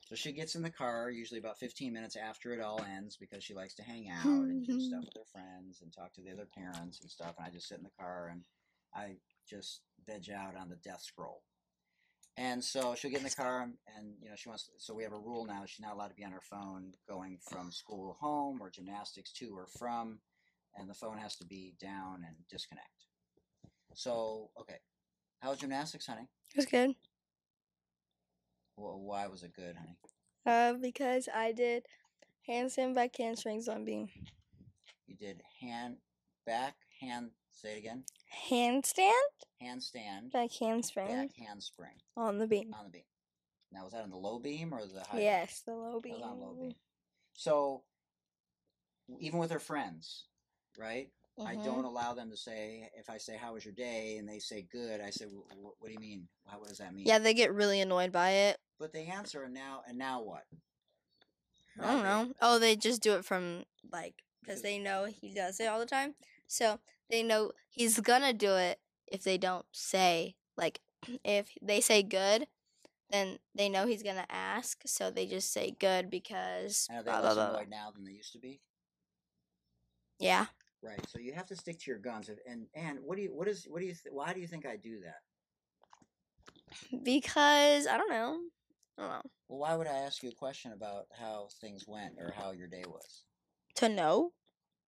So 0.09 0.15
she 0.15 0.33
gets 0.33 0.55
in 0.55 0.63
the 0.63 0.71
car 0.71 1.11
usually 1.11 1.41
about 1.41 1.59
15 1.59 1.93
minutes 1.93 2.17
after 2.17 2.53
it 2.53 2.61
all 2.61 2.81
ends 2.97 3.17
because 3.17 3.43
she 3.43 3.55
likes 3.55 3.75
to 3.75 3.83
hang 3.83 4.09
out 4.09 4.25
and 4.25 4.65
do 4.65 4.81
stuff 4.81 5.01
mm-hmm. 5.01 5.05
with 5.05 5.15
her 5.17 5.33
friends 5.33 5.81
and 5.83 5.93
talk 5.93 6.15
to 6.15 6.23
the 6.23 6.31
other 6.31 6.47
parents 6.57 7.01
and 7.01 7.11
stuff. 7.11 7.35
And 7.37 7.47
I 7.47 7.51
just 7.51 7.69
sit 7.69 7.79
in 7.79 7.85
the 7.85 7.91
car 7.99 8.29
and 8.31 8.43
I 8.95 9.17
just 9.49 9.81
veg 10.07 10.31
out 10.31 10.57
on 10.57 10.69
the 10.69 10.77
death 10.77 11.03
scroll. 11.03 11.43
And 12.37 12.63
so 12.63 12.95
she'll 12.95 13.11
get 13.11 13.21
in 13.21 13.27
the 13.27 13.31
car 13.31 13.63
and, 13.63 13.75
and 13.97 14.15
you 14.23 14.29
know 14.29 14.37
she 14.37 14.49
wants. 14.49 14.71
So 14.79 14.95
we 14.95 15.03
have 15.03 15.13
a 15.13 15.19
rule 15.19 15.47
now. 15.47 15.65
She's 15.67 15.81
not 15.81 15.95
allowed 15.95 16.09
to 16.09 16.15
be 16.15 16.25
on 16.25 16.33
her 16.33 16.43
phone 16.43 16.93
going 17.09 17.39
from 17.51 17.73
school 17.73 18.17
home 18.21 18.59
or 18.61 18.71
gymnastics 18.71 19.33
to 19.35 19.57
or 19.57 19.67
from, 19.79 20.19
and 20.77 20.89
the 20.89 20.95
phone 20.95 21.17
has 21.19 21.37
to 21.37 21.47
be 21.47 21.75
down 21.81 22.25
and 22.27 22.37
disconnect. 22.51 23.07
So 23.95 24.51
okay, 24.61 24.77
how 25.41 25.51
was 25.51 25.61
gymnastics, 25.61 26.07
honey? 26.07 26.29
It 26.55 26.57
was 26.57 26.67
good. 26.67 26.95
Well, 28.77 28.99
why 29.01 29.27
was 29.27 29.43
it 29.43 29.55
good, 29.55 29.77
honey? 29.77 29.97
Uh, 30.45 30.75
because 30.75 31.29
I 31.35 31.53
did 31.53 31.85
handstand, 32.49 32.95
back 32.95 33.17
handsprings 33.17 33.69
on 33.69 33.85
beam. 33.85 34.09
You 35.07 35.17
did 35.17 35.43
hand, 35.61 35.97
back, 36.45 36.77
hand. 37.01 37.31
Say 37.51 37.75
it 37.75 37.79
again. 37.79 38.05
Handstand, 38.51 39.11
Handstand, 39.63 40.31
back 40.33 40.51
handspring 40.61 41.09
back 41.09 41.31
handspring 41.39 41.95
on 42.17 42.39
the 42.39 42.47
beam. 42.47 42.75
on 42.79 42.85
the 42.85 42.91
beam. 42.91 43.03
Now, 43.73 43.85
was 43.85 43.93
that 43.95 44.03
on 44.03 44.11
the 44.11 44.17
low 44.17 44.39
beam 44.39 44.75
or 44.75 44.85
the 44.87 45.01
high? 45.01 45.17
beam? 45.17 45.23
Yes, 45.23 45.63
the 45.65 45.75
low 45.75 46.01
beam. 46.01 46.23
on 46.23 46.39
low 46.39 46.55
beam. 46.61 46.75
So, 47.33 47.83
even 49.19 49.39
with 49.39 49.51
her 49.51 49.59
friends, 49.59 50.27
right? 50.79 51.11
I 51.45 51.55
Mhm. 51.57 51.65
don't 51.65 51.85
allow 51.85 52.15
them 52.15 52.31
to 52.31 52.37
say 52.37 52.91
if 52.95 53.09
I 53.11 53.19
say 53.19 53.37
how 53.37 53.55
was 53.55 53.65
your 53.65 53.75
day 53.75 54.19
and 54.19 54.29
they 54.29 54.39
say 54.39 54.63
good. 54.63 55.01
I 55.01 55.11
say 55.11 55.27
"Wh- 55.27 55.53
wh- 55.53 55.81
what 55.81 55.87
do 55.89 55.93
you 55.93 55.99
mean? 56.01 56.29
How, 56.47 56.59
what 56.59 56.69
does 56.69 56.79
that 56.79 56.95
mean? 56.95 57.07
Yeah, 57.07 57.19
they 57.19 57.35
get 57.35 57.53
really 57.53 57.81
annoyed 57.81 58.13
by 58.13 58.31
it. 58.31 58.61
But 58.79 58.93
they 58.93 59.07
answer 59.07 59.43
and 59.45 59.55
now 59.55 59.83
and 59.87 59.99
now 59.99 60.23
what? 60.23 60.45
I 61.81 61.93
don't 61.93 62.03
know. 62.05 62.33
Oh, 62.41 62.59
they 62.59 62.77
just 62.77 63.03
do 63.03 63.15
it 63.15 63.25
from 63.25 63.65
like 63.93 64.15
because 64.43 64.63
they 64.63 64.79
know 64.79 65.05
he 65.07 65.35
does 65.35 65.61
it 65.61 65.67
all 65.67 65.79
the 65.79 65.87
time. 65.87 66.15
So 66.47 66.79
they 67.11 67.23
know 67.23 67.53
he's 67.71 68.01
gonna 68.01 68.33
do 68.33 68.55
it 68.57 68.79
if 69.07 69.23
they 69.23 69.39
don't 69.39 69.67
say 69.73 70.37
like 70.57 70.81
if 71.25 71.51
they 71.63 71.81
say 71.81 72.03
good, 72.03 72.47
then 73.11 73.39
they 73.55 73.69
know 73.69 73.87
he's 73.87 74.03
gonna 74.03 74.27
ask. 74.31 74.81
So 74.87 75.11
they 75.11 75.27
just 75.27 75.53
say 75.53 75.73
good 75.79 76.11
because 76.11 76.91
And 76.91 76.99
are 76.99 77.03
they 77.03 77.11
blah, 77.11 77.21
less 77.21 77.35
blah, 77.35 77.49
blah. 77.51 77.59
annoyed 77.59 77.69
now 77.71 77.91
than 77.95 78.05
they 78.05 78.13
used 78.13 78.33
to 78.33 78.39
be? 78.39 78.61
yeah. 80.19 80.47
Right. 80.83 81.05
So 81.09 81.19
you 81.19 81.33
have 81.35 81.47
to 81.47 81.57
stick 81.57 81.79
to 81.81 81.91
your 81.91 81.99
guns. 81.99 82.29
And 82.29 82.39
and, 82.47 82.67
and 82.75 82.99
what 83.05 83.17
do 83.17 83.23
you 83.23 83.35
what 83.35 83.49
is 83.49 83.67
what 83.69 83.81
do 83.81 83.87
you 83.87 83.93
th- 83.95 84.13
why 84.13 84.33
do 84.33 84.41
you 84.41 84.47
think 84.47 84.67
I 84.67 84.77
do 84.77 85.01
that? 85.01 85.21
Because 87.03 87.87
I 87.87 87.97
don't 87.97 88.11
know. 88.11 88.41
Oh, 88.99 89.05
I 89.05 89.13
don't. 89.15 89.31
Well, 89.49 89.59
why 89.59 89.75
would 89.77 89.87
I 89.87 89.99
ask 89.99 90.23
you 90.23 90.31
a 90.31 90.35
question 90.35 90.73
about 90.73 91.07
how 91.19 91.49
things 91.61 91.85
went 91.87 92.15
or 92.19 92.33
how 92.37 92.53
your 92.53 92.67
day 92.69 92.85
was? 92.87 93.25
To 93.77 93.89
know, 93.89 94.33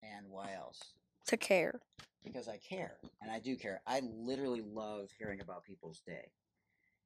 And 0.03 0.27
why 0.29 0.53
else? 0.53 0.79
to 1.27 1.37
care. 1.37 1.79
Because 2.23 2.47
I 2.47 2.57
care. 2.57 2.97
And 3.21 3.31
I 3.31 3.39
do 3.39 3.55
care. 3.55 3.81
I 3.87 4.01
literally 4.01 4.61
love 4.61 5.09
hearing 5.17 5.41
about 5.41 5.63
people's 5.63 6.01
day. 6.05 6.31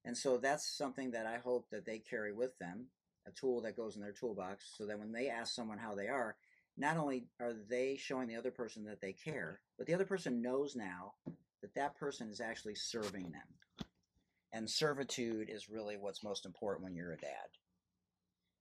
And 0.04 0.18
so 0.18 0.38
that's 0.38 0.70
something 0.78 1.12
that 1.12 1.26
I 1.26 1.38
hope 1.38 1.68
that 1.72 1.86
they 1.86 2.00
carry 2.00 2.34
with 2.34 2.58
them, 2.60 2.88
a 3.28 3.32
tool 3.32 3.62
that 3.62 3.78
goes 3.78 3.96
in 3.96 4.02
their 4.02 4.12
toolbox, 4.12 4.74
so 4.78 4.86
that 4.86 5.00
when 5.00 5.12
they 5.14 5.30
ask 5.30 5.54
someone 5.54 5.78
how 5.78 5.96
they 5.96 6.08
are, 6.08 6.36
not 6.78 6.98
only 6.98 7.28
are 7.40 7.54
they 7.70 7.98
showing 7.98 8.28
the 8.28 8.36
other 8.36 8.52
person 8.52 8.84
that 8.86 9.02
they 9.02 9.14
care, 9.14 9.62
but 9.78 9.88
the 9.88 9.94
other 9.94 10.06
person 10.06 10.42
knows 10.42 10.76
now 10.76 11.14
that 11.62 11.76
that 11.76 11.98
person 11.98 12.30
is 12.30 12.40
actually 12.42 12.76
serving 12.76 13.32
them. 13.32 13.88
And 14.52 14.70
servitude 14.70 15.50
is 15.50 15.70
really 15.70 15.96
what's 15.98 16.24
most 16.24 16.46
important 16.46 16.84
when 16.84 16.96
you're 16.96 17.14
a 17.14 17.18
dad. 17.18 17.50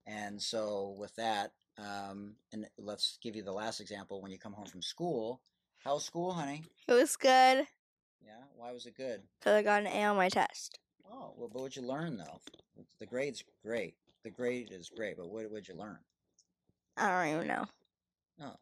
And 0.06 0.40
so, 0.40 0.94
with 0.98 1.14
that, 1.16 1.52
um, 1.78 2.34
and 2.52 2.66
let's 2.78 3.18
give 3.22 3.36
you 3.36 3.42
the 3.42 3.52
last 3.52 3.80
example. 3.80 4.20
When 4.20 4.30
you 4.30 4.38
come 4.38 4.52
home 4.52 4.66
from 4.66 4.82
school, 4.82 5.40
how's 5.84 6.04
school, 6.04 6.32
honey? 6.32 6.64
It 6.86 6.92
was 6.92 7.16
good 7.16 7.66
Yeah, 8.24 8.42
why 8.56 8.72
was 8.72 8.86
it 8.86 8.96
good? 8.96 9.22
because 9.38 9.54
I 9.54 9.62
got 9.62 9.82
an 9.82 9.86
A 9.86 10.04
on 10.04 10.16
my 10.16 10.28
test. 10.28 10.78
Oh, 11.10 11.32
well, 11.36 11.48
but 11.52 11.60
what'd 11.62 11.76
you 11.76 11.82
learn 11.82 12.16
though? 12.18 12.40
The 13.00 13.06
grade's 13.06 13.42
great. 13.64 13.94
The 14.24 14.30
grade 14.30 14.70
is 14.72 14.90
great, 14.94 15.16
but 15.16 15.30
what 15.30 15.50
would 15.50 15.68
you 15.68 15.74
learn? 15.74 15.98
I 16.96 17.24
don't 17.24 17.34
even 17.34 17.46
know. 17.46 17.64
Oh, 18.42 18.56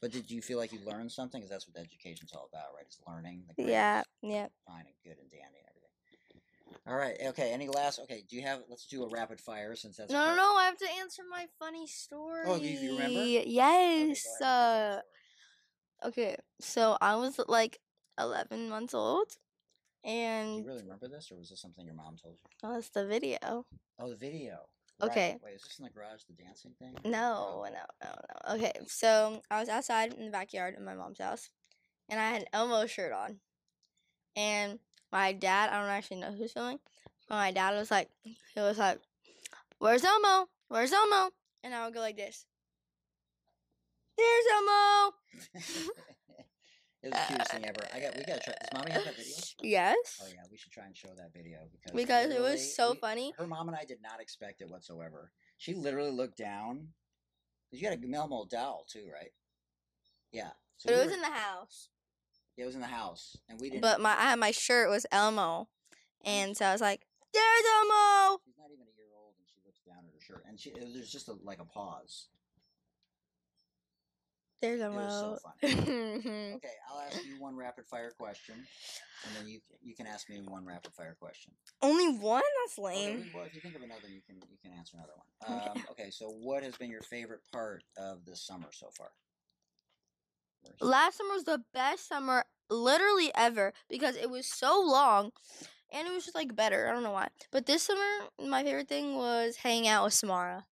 but 0.00 0.12
did 0.12 0.30
you 0.30 0.42
feel 0.42 0.58
like 0.58 0.72
you 0.72 0.80
learned 0.84 1.12
something? 1.12 1.40
Because 1.40 1.50
that's 1.50 1.68
what 1.68 1.80
education's 1.80 2.32
all 2.32 2.48
about, 2.52 2.74
right? 2.74 2.84
It's 2.86 2.98
learning. 3.06 3.44
The 3.48 3.54
grade 3.54 3.68
Yeah, 3.68 4.02
yeah. 4.22 4.48
fine 4.66 4.84
and 4.86 4.94
good 5.04 5.18
and 5.20 5.30
dandy. 5.30 5.58
All 6.88 6.94
right. 6.96 7.16
Okay. 7.20 7.52
Any 7.52 7.68
last? 7.68 7.98
Okay. 8.00 8.22
Do 8.28 8.36
you 8.36 8.42
have? 8.42 8.60
Let's 8.68 8.86
do 8.86 9.02
a 9.04 9.08
rapid 9.08 9.40
fire 9.40 9.74
since 9.74 9.96
that's. 9.96 10.12
No, 10.12 10.20
no, 10.20 10.24
part- 10.26 10.36
no. 10.36 10.56
I 10.56 10.64
have 10.66 10.78
to 10.78 10.88
answer 11.00 11.22
my 11.28 11.46
funny 11.58 11.86
story. 11.86 12.44
Oh, 12.46 12.56
you- 12.56 12.78
you 12.78 12.92
remember? 12.92 13.20
Okay, 13.20 13.44
Yes. 13.46 14.26
ahead, 14.40 15.02
uh, 16.04 16.06
okay. 16.08 16.36
So 16.60 16.96
I 17.00 17.16
was 17.16 17.40
like 17.48 17.80
11 18.18 18.68
months 18.68 18.94
old, 18.94 19.28
Do 19.30 20.10
and 20.10 20.58
you 20.58 20.64
really 20.64 20.82
remember 20.82 21.08
this, 21.08 21.30
or 21.32 21.36
was 21.36 21.50
this 21.50 21.60
something 21.60 21.84
your 21.84 21.94
mom 21.94 22.16
told 22.16 22.38
you? 22.42 22.50
that 22.62 22.68
was 22.76 22.88
the 22.90 23.04
video. 23.06 23.66
Oh, 23.98 24.08
the 24.10 24.16
video. 24.16 24.68
Okay. 25.02 25.32
Right. 25.32 25.42
Wait, 25.42 25.54
is 25.56 25.62
this 25.62 25.78
in 25.78 25.84
the 25.84 25.90
garage? 25.90 26.22
The 26.24 26.32
dancing 26.34 26.72
thing? 26.78 26.96
No, 27.04 27.64
no, 27.64 27.70
no, 28.02 28.14
no. 28.48 28.54
Okay, 28.54 28.72
so 28.86 29.42
I 29.50 29.60
was 29.60 29.68
outside 29.68 30.14
in 30.14 30.24
the 30.24 30.30
backyard 30.30 30.74
of 30.76 30.82
my 30.82 30.94
mom's 30.94 31.18
house, 31.18 31.50
and 32.08 32.18
I 32.20 32.30
had 32.30 32.42
an 32.42 32.48
Elmo 32.54 32.86
shirt 32.86 33.12
on. 33.12 33.40
And 34.36 34.78
my 35.16 35.32
dad, 35.32 35.70
I 35.70 35.80
don't 35.80 35.88
actually 35.88 36.18
know 36.20 36.32
who's 36.32 36.52
filming, 36.52 36.78
but 37.28 37.36
my 37.36 37.50
dad 37.50 37.74
was 37.74 37.90
like, 37.90 38.10
he 38.22 38.36
was 38.60 38.76
like, 38.78 39.00
"Where's 39.78 40.04
Elmo? 40.04 40.48
Where's 40.68 40.92
Elmo?" 40.92 41.30
And 41.64 41.74
I 41.74 41.84
would 41.86 41.94
go 41.94 42.00
like 42.00 42.16
this. 42.18 42.44
There's 44.18 44.44
Elmo. 44.54 45.14
it 47.02 47.12
was 47.12 47.12
the 47.12 47.24
cutest 47.28 47.50
thing 47.52 47.64
ever. 47.64 47.82
I 47.94 48.00
got. 48.00 48.16
We 48.16 48.24
gotta 48.24 48.40
try. 48.44 48.54
Does 48.60 48.68
mommy 48.74 48.90
have 48.92 49.04
that 49.04 49.16
video? 49.16 49.34
Yes. 49.62 50.20
Oh 50.22 50.26
yeah, 50.28 50.42
we 50.50 50.58
should 50.58 50.72
try 50.72 50.84
and 50.84 50.94
show 50.96 51.08
that 51.16 51.32
video 51.34 51.60
because 51.72 51.92
Because 51.96 52.30
it 52.30 52.40
was 52.40 52.74
so 52.76 52.92
we- 52.92 52.98
funny. 52.98 53.32
Her 53.38 53.46
mom 53.46 53.68
and 53.68 53.76
I 53.76 53.84
did 53.86 54.02
not 54.02 54.20
expect 54.20 54.60
it 54.60 54.68
whatsoever. 54.68 55.32
She 55.56 55.72
literally 55.74 56.10
looked 56.12 56.36
down. 56.36 56.88
'cause 57.70 57.80
You 57.80 57.88
got 57.88 57.96
a 57.96 58.00
Melmo 58.00 58.46
doll 58.48 58.84
too, 58.86 59.08
right? 59.12 59.32
Yeah. 60.30 60.50
So 60.76 60.86
But 60.90 60.94
it 60.94 60.98
was 60.98 61.06
were- 61.08 61.14
in 61.14 61.20
the 61.22 61.30
house. 61.30 61.88
Yeah, 62.56 62.64
it 62.64 62.66
was 62.66 62.74
in 62.74 62.80
the 62.80 62.86
house, 62.86 63.36
and 63.48 63.60
we 63.60 63.68
didn't. 63.70 63.82
But 63.82 64.00
my 64.00 64.10
I 64.10 64.30
had 64.30 64.38
my 64.38 64.50
shirt 64.50 64.88
was 64.90 65.06
Elmo, 65.12 65.68
and 66.24 66.56
so 66.56 66.64
I 66.66 66.72
was 66.72 66.80
like, 66.80 67.06
"There's 67.32 67.44
Elmo." 67.44 68.40
she's 68.44 68.56
not 68.58 68.70
even 68.72 68.86
a 68.86 68.96
year 68.96 69.12
old, 69.16 69.34
and 69.38 69.46
she 69.48 69.60
looks 69.64 69.80
down 69.86 69.98
at 70.06 70.12
her 70.14 70.20
shirt, 70.20 70.44
and 70.48 70.58
she 70.58 70.72
there's 70.72 71.10
just 71.10 71.28
a, 71.28 71.34
like 71.42 71.60
a 71.60 71.64
pause. 71.64 72.28
There's 74.62 74.80
It 74.80 74.90
was 74.90 75.22
Elmo. 75.22 75.36
so 75.36 75.50
funny. 75.60 76.22
Okay, 76.56 76.72
I'll 76.90 77.00
ask 77.00 77.24
you 77.26 77.38
one 77.38 77.54
rapid 77.54 77.86
fire 77.86 78.10
question, 78.18 78.54
and 79.26 79.36
then 79.36 79.46
you 79.46 79.60
you 79.82 79.94
can 79.94 80.06
ask 80.06 80.30
me 80.30 80.40
one 80.48 80.64
rapid 80.64 80.94
fire 80.94 81.14
question. 81.20 81.52
Only 81.82 82.08
one? 82.18 82.42
That's 82.64 82.78
lame. 82.78 83.20
we- 83.20 83.30
well, 83.34 83.44
if 83.44 83.54
you 83.54 83.60
think 83.60 83.76
of 83.76 83.82
another, 83.82 84.08
you 84.08 84.22
can 84.26 84.36
you 84.50 84.56
can 84.62 84.72
answer 84.72 84.96
another 84.96 85.12
one. 85.14 85.26
Um, 85.46 85.84
okay, 85.90 86.10
so 86.10 86.30
what 86.30 86.62
has 86.62 86.74
been 86.76 86.90
your 86.90 87.02
favorite 87.02 87.40
part 87.52 87.84
of 87.98 88.24
this 88.24 88.44
summer 88.46 88.68
so 88.72 88.88
far? 88.96 89.10
Last 90.80 91.18
summer 91.18 91.34
was 91.34 91.44
the 91.44 91.62
best 91.72 92.08
summer 92.08 92.44
literally 92.70 93.30
ever 93.34 93.72
because 93.88 94.16
it 94.16 94.30
was 94.30 94.46
so 94.46 94.82
long 94.84 95.32
and 95.92 96.06
it 96.06 96.12
was 96.12 96.24
just 96.24 96.34
like 96.34 96.56
better. 96.56 96.88
I 96.88 96.92
don't 96.92 97.02
know 97.02 97.12
why. 97.12 97.28
But 97.52 97.66
this 97.66 97.84
summer, 97.84 98.28
my 98.44 98.62
favorite 98.62 98.88
thing 98.88 99.16
was 99.16 99.56
hanging 99.56 99.88
out 99.88 100.04
with 100.04 100.14
Samara. 100.14 100.64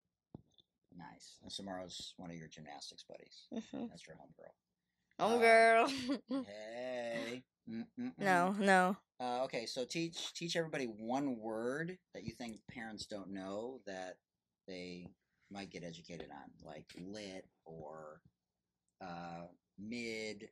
Nice. 0.96 1.38
And 1.42 1.52
Samara's 1.52 2.14
one 2.16 2.30
of 2.30 2.36
your 2.36 2.48
gymnastics 2.48 3.04
buddies. 3.08 3.46
Mm-hmm. 3.52 3.86
That's 3.88 4.06
your 4.06 4.16
homegirl. 4.16 4.52
Homegirl. 5.20 6.28
Girl. 6.28 6.44
Hey. 6.46 7.42
Mm-mm-mm. 7.70 8.12
no, 8.18 8.54
no. 8.58 8.96
Uh, 9.18 9.44
okay, 9.44 9.64
so 9.64 9.86
teach 9.86 10.34
teach 10.34 10.54
everybody 10.54 10.84
one 10.84 11.38
word 11.38 11.96
that 12.12 12.24
you 12.24 12.32
think 12.32 12.58
parents 12.70 13.06
don't 13.06 13.32
know 13.32 13.80
that 13.86 14.16
they 14.68 15.08
might 15.50 15.70
get 15.70 15.82
educated 15.82 16.28
on, 16.30 16.50
like 16.66 16.84
lit 16.98 17.46
or 17.64 18.20
uh, 19.00 19.46
mid. 19.78 20.48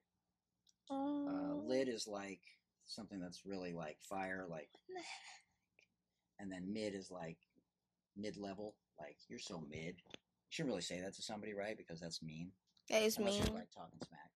Uh, 0.91 1.55
lit 1.65 1.89
is 1.89 2.07
like 2.07 2.41
something 2.87 3.21
that's 3.21 3.47
really 3.47 3.73
like 3.73 3.97
fire, 4.03 4.45
like, 4.49 4.69
and 6.39 6.51
then 6.53 6.73
mid 6.73 6.95
is 6.95 7.11
like 7.11 7.39
mid 8.17 8.37
level, 8.37 8.75
like 8.99 9.17
you're 9.29 9.39
so 9.39 9.63
mid. 9.71 9.97
You 10.13 10.51
shouldn't 10.51 10.71
really 10.71 10.83
say 10.83 11.01
that 11.01 11.15
to 11.15 11.23
somebody, 11.23 11.55
right? 11.55 11.77
Because 11.79 12.01
that's 12.01 12.23
mean. 12.23 12.51
That 12.91 13.03
is 13.03 13.17
Unless 13.17 13.35
mean. 13.35 13.47
you're 13.47 13.55
like 13.57 13.71
talking 13.75 13.99
smack. 14.07 14.31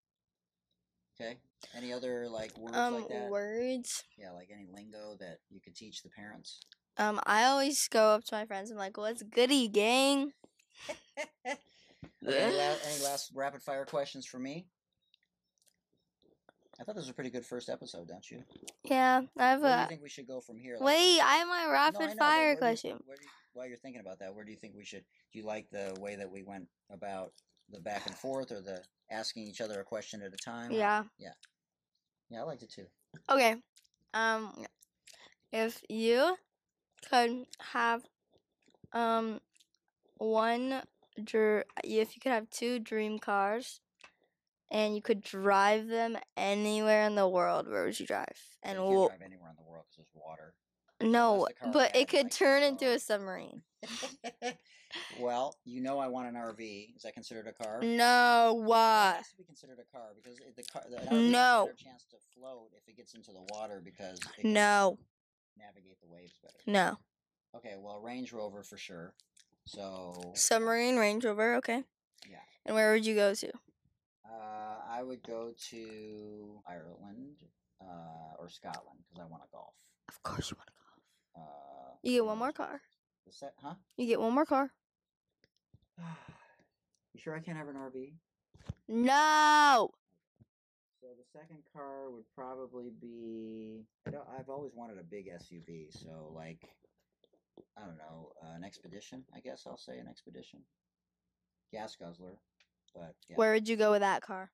Okay. 1.20 1.38
Any 1.77 1.92
other 1.92 2.29
like 2.29 2.57
words 2.57 2.77
Um, 2.77 2.94
like 2.94 3.09
that? 3.09 3.29
words. 3.31 4.05
Yeah, 4.16 4.33
like 4.33 4.49
any 4.53 4.66
lingo 4.72 5.16
that 5.18 5.38
you 5.51 5.61
could 5.61 5.75
teach 5.75 6.03
the 6.03 6.11
parents. 6.11 6.61
Um, 6.99 7.20
I 7.27 7.44
always 7.44 7.88
go 7.88 8.11
up 8.14 8.25
to 8.25 8.35
my 8.35 8.46
friends 8.46 8.70
and 8.70 8.79
like, 8.79 8.96
"What's 8.96 9.22
goody, 9.22 9.68
gang?" 9.68 10.33
Okay, 10.88 11.59
any, 12.27 12.59
any 12.59 13.03
last 13.05 13.33
rapid 13.35 13.62
fire 13.62 13.85
questions 13.85 14.25
for 14.27 14.38
me? 14.38 14.66
I 16.81 16.85
thought 16.85 16.95
this 16.95 17.05
was 17.05 17.11
a 17.11 17.15
pretty 17.15 17.31
good 17.31 17.47
first 17.47 17.69
episode, 17.69 18.07
don't 18.09 18.31
you? 18.31 18.43
Yeah, 18.85 19.23
I 19.39 19.51
have 19.51 19.62
Where 19.62 19.77
do 19.77 19.83
you 19.83 19.89
think 19.89 20.03
we 20.03 20.09
should 20.11 20.27
go 20.27 20.41
from 20.41 20.59
here? 20.59 20.75
Like- 20.75 20.87
Wait, 20.97 21.21
I 21.21 21.37
have 21.37 21.49
my 21.49 21.65
No, 21.65 21.71
rapid 21.73 22.01
know, 22.11 22.15
fire 22.17 22.39
where 22.39 22.47
do 22.47 22.51
you- 22.53 22.57
question. 22.59 23.03
where 23.07 23.17
you- 23.21 23.29
while 23.55 23.67
you're 23.67 23.79
thinking 23.79 24.01
about 24.01 24.19
that, 24.19 24.35
where 24.35 24.45
do 24.45 24.51
you 24.51 24.59
think 24.59 24.75
we 24.75 24.85
should? 24.85 25.05
Do 25.33 25.39
you 25.39 25.45
like 25.45 25.71
the 25.71 25.97
way 26.01 26.17
that 26.17 26.31
we 26.31 26.43
went 26.43 26.69
about 26.91 27.33
the 27.71 27.81
back 27.81 28.07
and 28.07 28.15
forth, 28.17 28.53
or 28.53 28.61
the 28.61 28.85
asking 29.11 29.45
each 29.45 29.61
other 29.62 29.81
a 29.81 29.85
question 29.85 30.21
at 30.23 30.33
a 30.35 30.37
time? 30.37 30.71
Yeah. 30.71 31.05
yeah, 31.19 31.33
Yeah, 32.29 32.41
I 32.41 32.43
liked 32.45 32.62
it 32.62 32.71
too. 32.71 32.87
Okay. 33.31 33.62
Um, 34.12 34.67
if 35.53 35.83
you 35.89 36.39
could 37.09 37.47
have 37.61 38.07
um 38.93 39.41
one 40.19 40.83
dr- 41.23 41.65
if 41.85 42.15
you 42.15 42.21
could 42.21 42.33
have 42.33 42.51
two 42.51 42.79
dream 42.79 43.19
cars 43.19 43.81
and 44.70 44.94
you 44.96 45.02
could 45.02 45.22
drive 45.22 45.88
them 45.88 46.16
anywhere 46.37 47.05
in 47.07 47.14
the 47.14 47.29
world, 47.29 47.68
where 47.68 47.85
would 47.85 47.98
you 47.98 48.07
drive? 48.07 48.26
And 48.62 48.79
you 48.79 48.85
wh- 48.85 49.09
drive 49.09 49.22
anywhere 49.24 49.50
in 49.50 49.57
the 49.57 49.68
world 49.68 49.85
because 49.90 49.96
there's 49.96 50.14
water. 50.14 50.55
no, 51.00 51.46
but 51.72 51.94
it 51.94 52.09
could 52.09 52.24
like, 52.24 52.33
turn 52.33 52.62
a 52.62 52.66
into 52.66 52.87
a 52.90 52.98
submarine. 52.98 53.62
well, 55.18 55.57
you 55.64 55.81
know 55.81 55.98
I 55.98 56.09
want 56.09 56.29
an 56.29 56.35
RV. 56.35 56.96
Is 56.96 57.02
that 57.02 57.14
considered 57.14 57.46
a 57.46 57.52
car? 57.52 57.81
No, 57.83 58.55
Well, 58.57 58.62
it 58.62 58.66
what? 58.66 59.24
to 59.31 59.37
be 59.38 59.44
considered 59.44 59.79
a 59.79 59.96
car 59.96 60.09
because 60.16 60.38
the 60.57 60.62
car 60.64 60.83
the 60.90 60.98
an 60.98 61.07
RV 61.09 61.12
has 61.12 61.29
a 61.29 61.31
No. 61.31 61.70
chance 61.76 62.05
to 62.11 62.16
float 62.35 62.70
if 62.76 62.88
it 62.88 62.96
gets 62.96 63.14
into 63.14 63.33
the 63.33 63.42
water 63.55 63.81
because 63.85 64.18
it 64.20 64.42
can 64.42 64.52
No, 64.55 64.98
navigate 65.59 66.00
the 66.00 66.09
waves 66.09 66.35
better. 66.42 66.59
no. 66.66 66.96
Okay, 67.57 67.74
well 67.79 68.00
Range 68.00 68.31
Rover 68.33 68.62
for 68.62 68.76
sure. 68.76 69.14
So 69.64 70.33
Submarine 70.35 70.96
Range 70.96 71.24
Rover, 71.24 71.55
okay. 71.57 71.83
yeah, 72.29 72.37
And 72.64 72.74
where 72.74 72.92
would 72.92 73.05
you 73.07 73.14
go 73.14 73.35
to? 73.35 73.52
Uh, 74.37 74.77
I 74.90 75.03
would 75.03 75.22
go 75.27 75.53
to 75.70 76.61
Ireland 76.68 77.37
uh, 77.81 78.37
or 78.38 78.49
Scotland 78.49 79.01
because 79.09 79.25
I 79.25 79.31
want 79.31 79.42
to 79.42 79.49
golf. 79.53 79.75
Of 80.09 80.22
course 80.22 80.51
you 80.51 80.57
want 80.59 80.68
to 80.68 80.75
golf. 80.75 81.46
Uh, 81.49 81.96
You 82.03 82.12
get 82.18 82.25
one 82.27 82.38
more 82.38 82.53
car. 82.53 82.81
The 83.27 83.33
se- 83.33 83.57
huh? 83.62 83.75
You 83.96 84.07
get 84.07 84.20
one 84.20 84.35
more 84.35 84.46
car. 84.46 84.70
you 85.99 87.20
sure 87.20 87.35
I 87.35 87.40
can't 87.40 87.57
have 87.59 87.68
an 87.68 87.77
RV? 87.77 88.12
No. 88.88 89.90
So 91.01 91.09
the 91.16 91.25
second 91.38 91.59
car 91.72 92.11
would 92.11 92.25
probably 92.35 92.90
be. 93.01 93.85
I 94.07 94.11
don't, 94.11 94.27
I've 94.38 94.49
always 94.49 94.72
wanted 94.75 94.99
a 94.99 95.03
big 95.05 95.29
SUV, 95.29 95.92
so 95.92 96.33
like, 96.35 96.68
I 97.77 97.83
don't 97.83 97.99
know, 97.99 98.33
uh, 98.42 98.55
an 98.57 98.64
expedition. 98.64 99.25
I 99.35 99.40
guess 99.40 99.64
I'll 99.66 99.77
say 99.77 99.99
an 99.99 100.09
expedition. 100.09 100.61
Gas 101.72 101.96
guzzler, 101.96 102.38
but 102.94 103.14
yeah. 103.29 103.37
Where 103.37 103.53
would 103.53 103.68
you 103.68 103.77
go 103.77 103.90
with 103.90 104.01
that 104.01 104.22
car? 104.22 104.51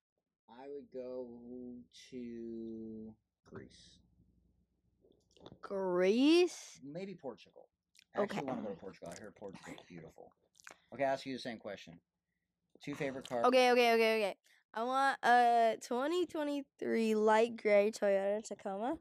I 0.48 0.68
would 0.68 0.90
go 0.92 1.26
to 2.10 3.14
Greece, 3.50 3.98
Greece. 5.60 6.80
maybe 6.84 7.14
Portugal. 7.14 7.68
I 8.16 8.22
actually 8.22 8.44
want 8.44 8.58
to 8.58 8.64
go 8.64 8.70
to 8.70 8.80
Portugal. 8.80 9.12
I 9.16 9.20
heard 9.20 9.34
Portugal 9.34 9.72
is 9.72 9.80
beautiful. 9.88 10.32
Okay, 10.94 11.04
I'll 11.04 11.12
ask 11.12 11.24
you 11.24 11.32
the 11.34 11.38
same 11.38 11.58
question. 11.58 11.94
Two 12.84 12.94
favorite 12.94 13.28
cars. 13.28 13.46
Okay, 13.46 13.70
okay, 13.70 13.94
okay, 13.94 14.16
okay. 14.16 14.36
I 14.74 14.84
want 14.84 15.18
a 15.22 15.76
2023 15.80 17.14
light 17.14 17.56
gray 17.56 17.90
Toyota 17.90 18.42
Tacoma, 18.42 18.96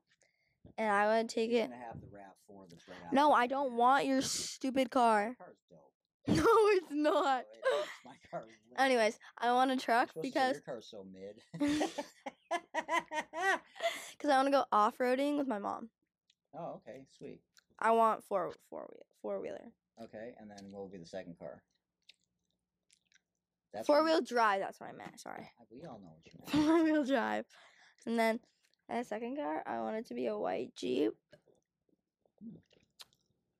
and 0.78 0.91
I 0.91 1.17
would 1.17 1.30
take 1.30 1.52
You're 1.52 1.63
it. 1.63 1.72
have 1.72 2.00
the 2.02 2.08
Rav 2.12 2.34
Four 2.48 2.65
that's 2.70 2.88
right. 2.88 3.13
No, 3.13 3.32
I 3.32 3.48
don't 3.48 3.74
want 3.74 4.06
your 4.06 4.22
stupid 4.22 4.91
car. 4.91 5.36
Car's 5.38 5.56
dope. 5.70 5.80
No, 6.28 6.46
it's 6.46 6.92
not. 6.92 7.44
Oh, 7.66 7.82
is. 7.82 7.88
My 8.06 8.14
car. 8.30 8.46
Anyways, 8.78 9.18
I 9.38 9.52
want 9.52 9.72
a 9.72 9.78
truck 9.78 10.10
because 10.22 10.54
your 10.54 10.62
car's 10.62 10.88
so 10.90 11.04
mid. 11.12 11.42
because 14.12 14.30
I 14.30 14.38
want 14.38 14.48
to 14.48 14.52
go 14.52 14.66
off 14.72 14.98
roading 15.00 15.38
with 15.38 15.48
my 15.48 15.60
mom. 15.60 15.90
oh, 16.56 16.82
okay, 16.88 17.06
sweet. 17.18 17.42
I 17.80 17.92
want 17.92 18.24
four 18.24 18.54
four 18.70 18.82
wheel 18.82 19.06
four 19.22 19.42
wheeler 19.42 19.72
Okay, 20.04 20.34
and 20.40 20.50
then 20.50 20.72
what 20.72 20.82
will 20.82 20.90
be 20.90 21.00
the 21.00 21.06
second 21.06 21.38
car? 21.40 21.64
That's 23.74 23.88
four 23.88 24.04
wheel 24.04 24.22
drive. 24.22 24.62
That's 24.62 24.80
what 24.80 24.90
I 24.90 24.94
meant. 24.94 25.20
Sorry, 25.20 25.50
We 25.72 25.88
all 25.88 26.00
know 26.00 26.14
what 26.14 26.26
you 26.26 26.32
meant. 26.40 26.68
four 26.68 26.84
wheel 26.84 27.04
drive. 27.04 27.46
And 28.06 28.18
then 28.18 28.40
a 28.90 29.04
second 29.04 29.38
car, 29.38 29.64
I 29.66 29.80
want 29.80 29.98
it 29.98 30.08
to 30.08 30.14
be 30.14 30.28
a 30.28 30.38
white 30.38 30.76
Jeep 30.76 31.14
hmm. 32.42 32.58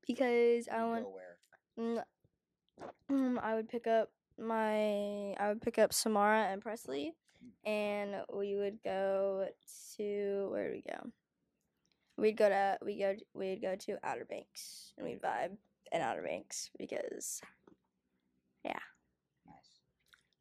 because 0.06 0.67
I 0.67 0.84
want. 0.84 1.06
go 1.06 1.10
where? 1.10 2.06
Mm, 3.11 3.27
um, 3.27 3.39
I 3.41 3.55
would 3.55 3.69
pick 3.69 3.87
up 3.87 4.09
my 4.37 5.33
I 5.33 5.49
would 5.49 5.61
pick 5.61 5.77
up 5.77 5.93
Samara 5.93 6.47
and 6.51 6.61
Presley, 6.61 7.13
and 7.65 8.15
we 8.33 8.55
would 8.55 8.79
go 8.83 9.47
to 9.97 10.47
where 10.51 10.67
do 10.69 10.73
we 10.73 10.81
go? 10.81 11.11
We'd 12.17 12.37
go 12.37 12.49
to 12.49 12.77
we 12.83 12.99
go 12.99 13.15
we'd 13.33 13.61
go 13.61 13.75
to 13.75 13.97
Outer 14.03 14.25
Banks 14.25 14.93
and 14.97 15.07
we'd 15.07 15.21
vibe 15.21 15.57
in 15.91 16.01
Outer 16.01 16.23
Banks 16.23 16.69
because 16.77 17.41
yeah. 18.63 18.73
Nice. 19.45 19.79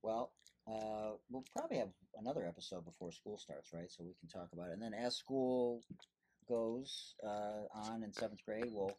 Well, 0.02 0.32
uh, 0.68 1.16
we'll 1.30 1.44
probably 1.56 1.78
have 1.78 1.88
another 2.18 2.46
episode 2.46 2.84
before 2.84 3.12
school 3.12 3.38
starts, 3.38 3.70
right? 3.72 3.90
So 3.90 4.04
we 4.04 4.14
can 4.20 4.28
talk 4.28 4.48
about 4.52 4.68
it. 4.68 4.74
And 4.74 4.82
then 4.82 4.94
as 4.94 5.16
school 5.16 5.82
goes 6.48 7.14
uh, 7.24 7.64
on 7.74 8.02
in 8.02 8.12
seventh 8.12 8.44
grade, 8.44 8.70
we'll 8.70 8.96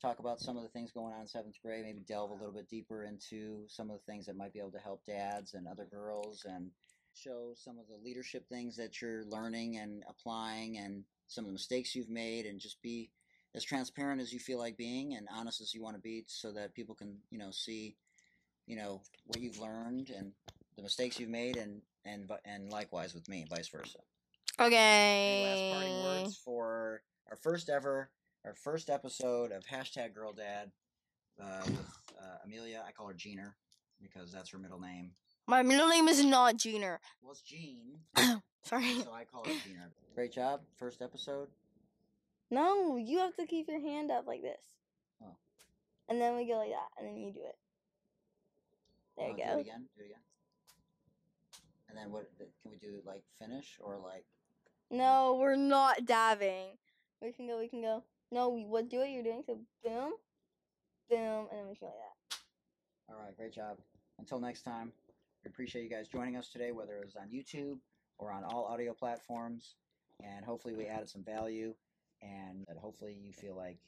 talk 0.00 0.18
about 0.18 0.40
some 0.40 0.56
of 0.56 0.62
the 0.62 0.68
things 0.68 0.92
going 0.92 1.12
on 1.12 1.20
in 1.22 1.26
seventh 1.26 1.56
grade. 1.62 1.84
Maybe 1.84 2.00
delve 2.00 2.30
a 2.30 2.34
little 2.34 2.52
bit 2.52 2.68
deeper 2.68 3.04
into 3.04 3.64
some 3.68 3.90
of 3.90 3.98
the 3.98 4.12
things 4.12 4.26
that 4.26 4.36
might 4.36 4.52
be 4.52 4.58
able 4.58 4.72
to 4.72 4.78
help 4.78 5.04
dads 5.06 5.54
and 5.54 5.66
other 5.68 5.86
girls, 5.90 6.44
and 6.48 6.70
show 7.12 7.52
some 7.54 7.78
of 7.78 7.88
the 7.88 7.96
leadership 7.96 8.48
things 8.48 8.76
that 8.76 9.00
you're 9.00 9.24
learning 9.24 9.76
and 9.76 10.04
applying, 10.08 10.78
and 10.78 11.04
some 11.26 11.44
of 11.44 11.48
the 11.48 11.52
mistakes 11.54 11.94
you've 11.94 12.08
made, 12.08 12.46
and 12.46 12.60
just 12.60 12.80
be 12.82 13.10
as 13.54 13.64
transparent 13.64 14.20
as 14.20 14.32
you 14.32 14.38
feel 14.38 14.58
like 14.58 14.76
being 14.76 15.14
and 15.14 15.28
honest 15.32 15.60
as 15.60 15.74
you 15.74 15.82
want 15.82 15.96
to 15.96 16.02
be, 16.02 16.24
so 16.26 16.52
that 16.52 16.74
people 16.74 16.94
can, 16.94 17.18
you 17.30 17.38
know, 17.38 17.50
see 17.50 17.96
you 18.66 18.76
know 18.76 19.00
what 19.26 19.40
you've 19.40 19.58
learned 19.58 20.10
and 20.10 20.32
the 20.76 20.82
mistakes 20.82 21.18
you've 21.18 21.28
made 21.28 21.56
and 21.56 21.82
and 22.04 22.30
and 22.44 22.70
likewise 22.70 23.14
with 23.14 23.28
me 23.28 23.44
vice 23.50 23.68
versa 23.68 23.98
Okay. 24.60 25.26
any 25.26 25.42
last 25.42 25.64
parting 25.68 25.98
words 25.98 26.38
for 26.44 27.02
our 27.28 27.36
first 27.36 27.68
ever 27.68 28.10
our 28.44 28.54
first 28.54 28.88
episode 28.90 29.52
of 29.52 29.64
hashtag 29.66 30.14
girl 30.14 30.32
dad 30.32 30.70
uh, 31.42 31.62
with 31.66 32.00
uh, 32.20 32.38
amelia 32.44 32.82
i 32.86 32.92
call 32.92 33.06
her 33.06 33.14
jeaner 33.14 33.52
because 34.02 34.32
that's 34.32 34.50
her 34.50 34.58
middle 34.58 34.80
name 34.80 35.12
My 35.46 35.62
middle 35.62 35.88
name 35.88 36.08
is 36.08 36.24
not 36.24 36.56
Junior. 36.56 37.00
well 37.22 37.32
it's 37.32 37.42
jean 37.42 37.98
Sorry. 38.62 38.94
so 39.02 39.12
i 39.12 39.24
call 39.24 39.44
her 39.44 39.50
jeaner 39.52 39.90
great 40.14 40.32
job 40.32 40.60
first 40.76 41.02
episode 41.02 41.48
No, 42.50 42.96
you 42.96 43.18
have 43.18 43.36
to 43.36 43.46
keep 43.46 43.68
your 43.68 43.80
hand 43.80 44.10
up 44.10 44.26
like 44.26 44.42
this. 44.42 44.60
Oh. 45.22 45.36
And 46.08 46.20
then 46.20 46.34
we 46.36 46.46
go 46.48 46.54
like 46.58 46.70
that, 46.70 46.90
and 46.98 47.06
then 47.06 47.16
you 47.16 47.32
do 47.32 47.38
it. 47.46 47.56
There 49.16 49.28
you 49.28 49.36
do 49.36 49.42
go. 49.44 49.58
it 49.58 49.60
again 49.60 49.86
do 49.96 50.02
it 50.02 50.06
again 50.06 50.24
and 51.88 51.96
then 51.98 52.10
what 52.10 52.28
can 52.62 52.70
we 52.72 52.76
do 52.78 53.00
like 53.06 53.22
finish 53.38 53.78
or 53.80 53.98
like 54.02 54.24
No, 54.90 55.36
we're 55.40 55.54
not 55.56 56.04
dabbing. 56.06 56.76
We 57.22 57.32
can 57.32 57.46
go. 57.46 57.58
We 57.58 57.68
can 57.68 57.82
go. 57.82 58.02
No, 58.32 58.48
we 58.50 58.64
what 58.64 58.88
do 58.88 58.98
what 58.98 59.10
you're 59.10 59.22
doing. 59.22 59.42
So 59.44 59.58
boom, 59.84 60.12
boom, 61.10 61.46
and 61.50 61.58
then 61.58 61.68
we 61.68 61.74
can 61.74 61.80
go 61.80 61.86
like 61.86 61.94
that. 61.96 63.12
All 63.12 63.20
right, 63.20 63.36
great 63.36 63.52
job. 63.52 63.78
Until 64.18 64.38
next 64.38 64.62
time, 64.62 64.92
we 65.44 65.48
appreciate 65.48 65.82
you 65.82 65.90
guys 65.90 66.06
joining 66.08 66.36
us 66.36 66.48
today, 66.48 66.70
whether 66.72 66.94
it 66.98 67.04
was 67.04 67.16
on 67.16 67.28
YouTube 67.28 67.78
or 68.18 68.30
on 68.30 68.44
all 68.44 68.66
audio 68.66 68.92
platforms. 68.92 69.74
And 70.22 70.44
hopefully, 70.44 70.74
we 70.74 70.86
added 70.86 71.08
some 71.08 71.24
value, 71.24 71.74
and 72.22 72.66
that 72.68 72.76
hopefully 72.76 73.16
you 73.20 73.32
feel 73.32 73.56
like 73.56 73.78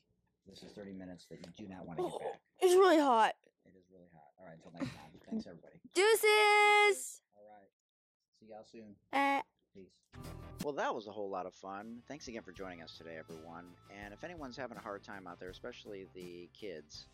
this 0.49 0.63
is 0.63 0.73
30 0.73 0.93
minutes 0.95 1.27
that 1.31 1.39
you 1.39 1.67
do 1.67 1.73
not 1.73 1.87
want 1.87 1.99
to 1.99 2.05
get 2.05 2.19
back. 2.21 2.41
It's 2.63 2.75
really 2.75 2.99
hot. 2.99 3.35
It 3.65 3.77
is 3.77 3.85
really 3.93 4.09
hot. 4.13 4.31
All 4.39 4.47
right, 4.47 4.55
until 4.55 4.73
next 4.73 4.95
time. 4.97 5.11
Thanks, 5.29 5.47
everybody. 5.47 5.81
Deuces. 5.95 7.21
All 7.37 7.45
right. 7.49 7.71
See 8.39 8.47
y'all 8.51 8.65
soon. 8.71 8.95
Uh, 9.13 9.43
Well, 10.65 10.75
that 10.75 10.95
was 10.95 11.09
a 11.09 11.11
whole 11.11 11.29
lot 11.29 11.47
of 11.47 11.55
fun. 11.55 12.03
Thanks 12.07 12.29
again 12.29 12.43
for 12.43 12.53
joining 12.53 12.83
us 12.83 12.97
today, 12.97 13.17
everyone. 13.19 13.65
And 13.91 14.15
if 14.15 14.23
anyone's 14.23 14.57
having 14.57 14.77
a 14.77 14.81
hard 14.81 15.03
time 15.03 15.27
out 15.27 15.41
there, 15.41 15.51
especially 15.51 16.07
the 16.15 16.49
kids, 16.59 17.07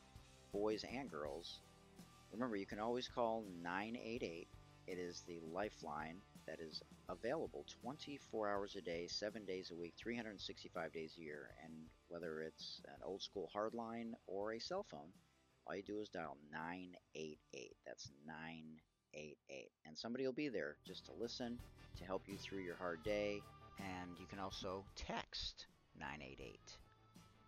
boys 0.52 0.84
and 0.84 1.10
girls, 1.10 1.60
remember 2.30 2.56
you 2.56 2.66
can 2.66 2.78
always 2.78 3.08
call 3.08 3.44
988. 3.62 4.48
It 4.86 4.98
is 4.98 5.22
the 5.26 5.40
lifeline 5.50 6.16
that 6.46 6.60
is 6.60 6.82
available 7.08 7.64
24 7.82 8.50
hours 8.50 8.76
a 8.76 8.82
day, 8.82 9.06
7 9.06 9.44
days 9.46 9.70
a 9.70 9.74
week, 9.74 9.94
365 9.96 10.92
days 10.92 11.14
a 11.16 11.22
year. 11.22 11.48
And 11.64 11.72
whether 12.08 12.42
it's 12.42 12.82
an 12.86 13.00
old 13.02 13.22
school 13.22 13.50
hardline 13.56 14.12
or 14.26 14.52
a 14.52 14.60
cell 14.60 14.84
phone, 14.90 15.08
all 15.66 15.74
you 15.74 15.82
do 15.82 16.00
is 16.00 16.10
dial 16.10 16.36
988. 16.52 17.76
That's 17.86 18.10
988. 18.26 18.87
And 19.14 19.96
somebody 19.96 20.24
will 20.24 20.32
be 20.32 20.48
there 20.48 20.76
just 20.86 21.06
to 21.06 21.12
listen, 21.18 21.58
to 21.98 22.04
help 22.04 22.22
you 22.28 22.36
through 22.36 22.62
your 22.62 22.76
hard 22.76 23.02
day. 23.02 23.40
And 23.78 24.18
you 24.18 24.26
can 24.26 24.38
also 24.38 24.84
text 24.96 25.66
988. 25.98 26.58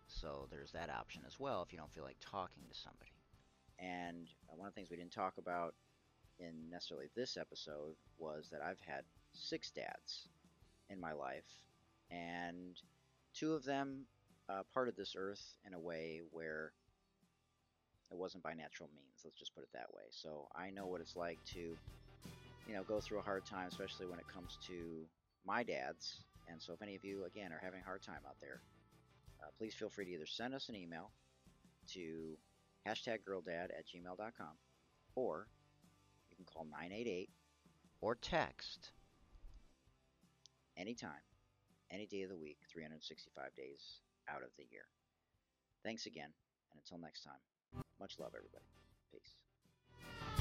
So 0.07 0.47
there's 0.51 0.71
that 0.73 0.89
option 0.89 1.21
as 1.25 1.39
well 1.39 1.63
if 1.63 1.71
you 1.71 1.77
don't 1.77 1.91
feel 1.93 2.03
like 2.03 2.17
talking 2.19 2.63
to 2.69 2.77
somebody. 2.77 3.11
And 3.79 4.27
one 4.47 4.67
of 4.67 4.73
the 4.73 4.79
things 4.79 4.89
we 4.89 4.97
didn't 4.97 5.13
talk 5.13 5.33
about 5.37 5.73
in 6.39 6.69
necessarily 6.69 7.07
this 7.15 7.37
episode 7.37 7.95
was 8.17 8.49
that 8.51 8.61
I've 8.61 8.79
had 8.85 9.03
six 9.33 9.71
dads 9.71 10.27
in 10.89 10.99
my 10.99 11.13
life, 11.13 11.47
and 12.09 12.75
two 13.33 13.53
of 13.53 13.63
them 13.63 14.05
uh, 14.49 14.63
parted 14.73 14.95
this 14.97 15.15
earth 15.17 15.55
in 15.65 15.73
a 15.73 15.79
way 15.79 16.21
where 16.31 16.73
it 18.11 18.17
wasn't 18.17 18.43
by 18.43 18.53
natural 18.53 18.89
means. 18.93 19.21
Let's 19.23 19.39
just 19.39 19.55
put 19.55 19.63
it 19.63 19.69
that 19.73 19.87
way. 19.93 20.03
So 20.11 20.47
I 20.55 20.69
know 20.69 20.85
what 20.85 21.01
it's 21.01 21.15
like 21.15 21.39
to, 21.53 21.59
you 22.67 22.73
know, 22.73 22.83
go 22.83 22.99
through 22.99 23.19
a 23.19 23.23
hard 23.23 23.45
time, 23.45 23.67
especially 23.69 24.07
when 24.07 24.19
it 24.19 24.27
comes 24.27 24.57
to 24.67 25.05
my 25.45 25.63
dads. 25.63 26.19
And 26.49 26.61
so 26.61 26.73
if 26.73 26.81
any 26.81 26.95
of 26.95 27.05
you, 27.05 27.25
again, 27.25 27.51
are 27.53 27.61
having 27.63 27.79
a 27.79 27.85
hard 27.85 28.03
time 28.03 28.19
out 28.27 28.35
there, 28.41 28.61
uh, 29.41 29.49
please 29.57 29.73
feel 29.73 29.89
free 29.89 30.05
to 30.05 30.11
either 30.11 30.25
send 30.25 30.53
us 30.53 30.69
an 30.69 30.75
email 30.75 31.11
to 31.93 32.37
hashtag 32.87 33.19
girldad 33.27 33.65
at 33.65 33.85
gmail.com 33.87 34.55
or 35.15 35.47
you 36.29 36.35
can 36.35 36.45
call 36.45 36.65
988 36.65 37.29
or 38.01 38.15
text 38.15 38.91
anytime, 40.77 41.23
any 41.91 42.05
day 42.07 42.23
of 42.23 42.29
the 42.29 42.37
week, 42.37 42.57
365 42.71 43.55
days 43.55 43.99
out 44.29 44.41
of 44.41 44.49
the 44.57 44.65
year. 44.71 44.85
Thanks 45.83 46.05
again, 46.05 46.29
and 46.71 46.79
until 46.79 46.99
next 46.99 47.23
time, 47.23 47.41
much 47.99 48.17
love, 48.19 48.33
everybody. 48.35 48.65
Peace. 49.11 50.40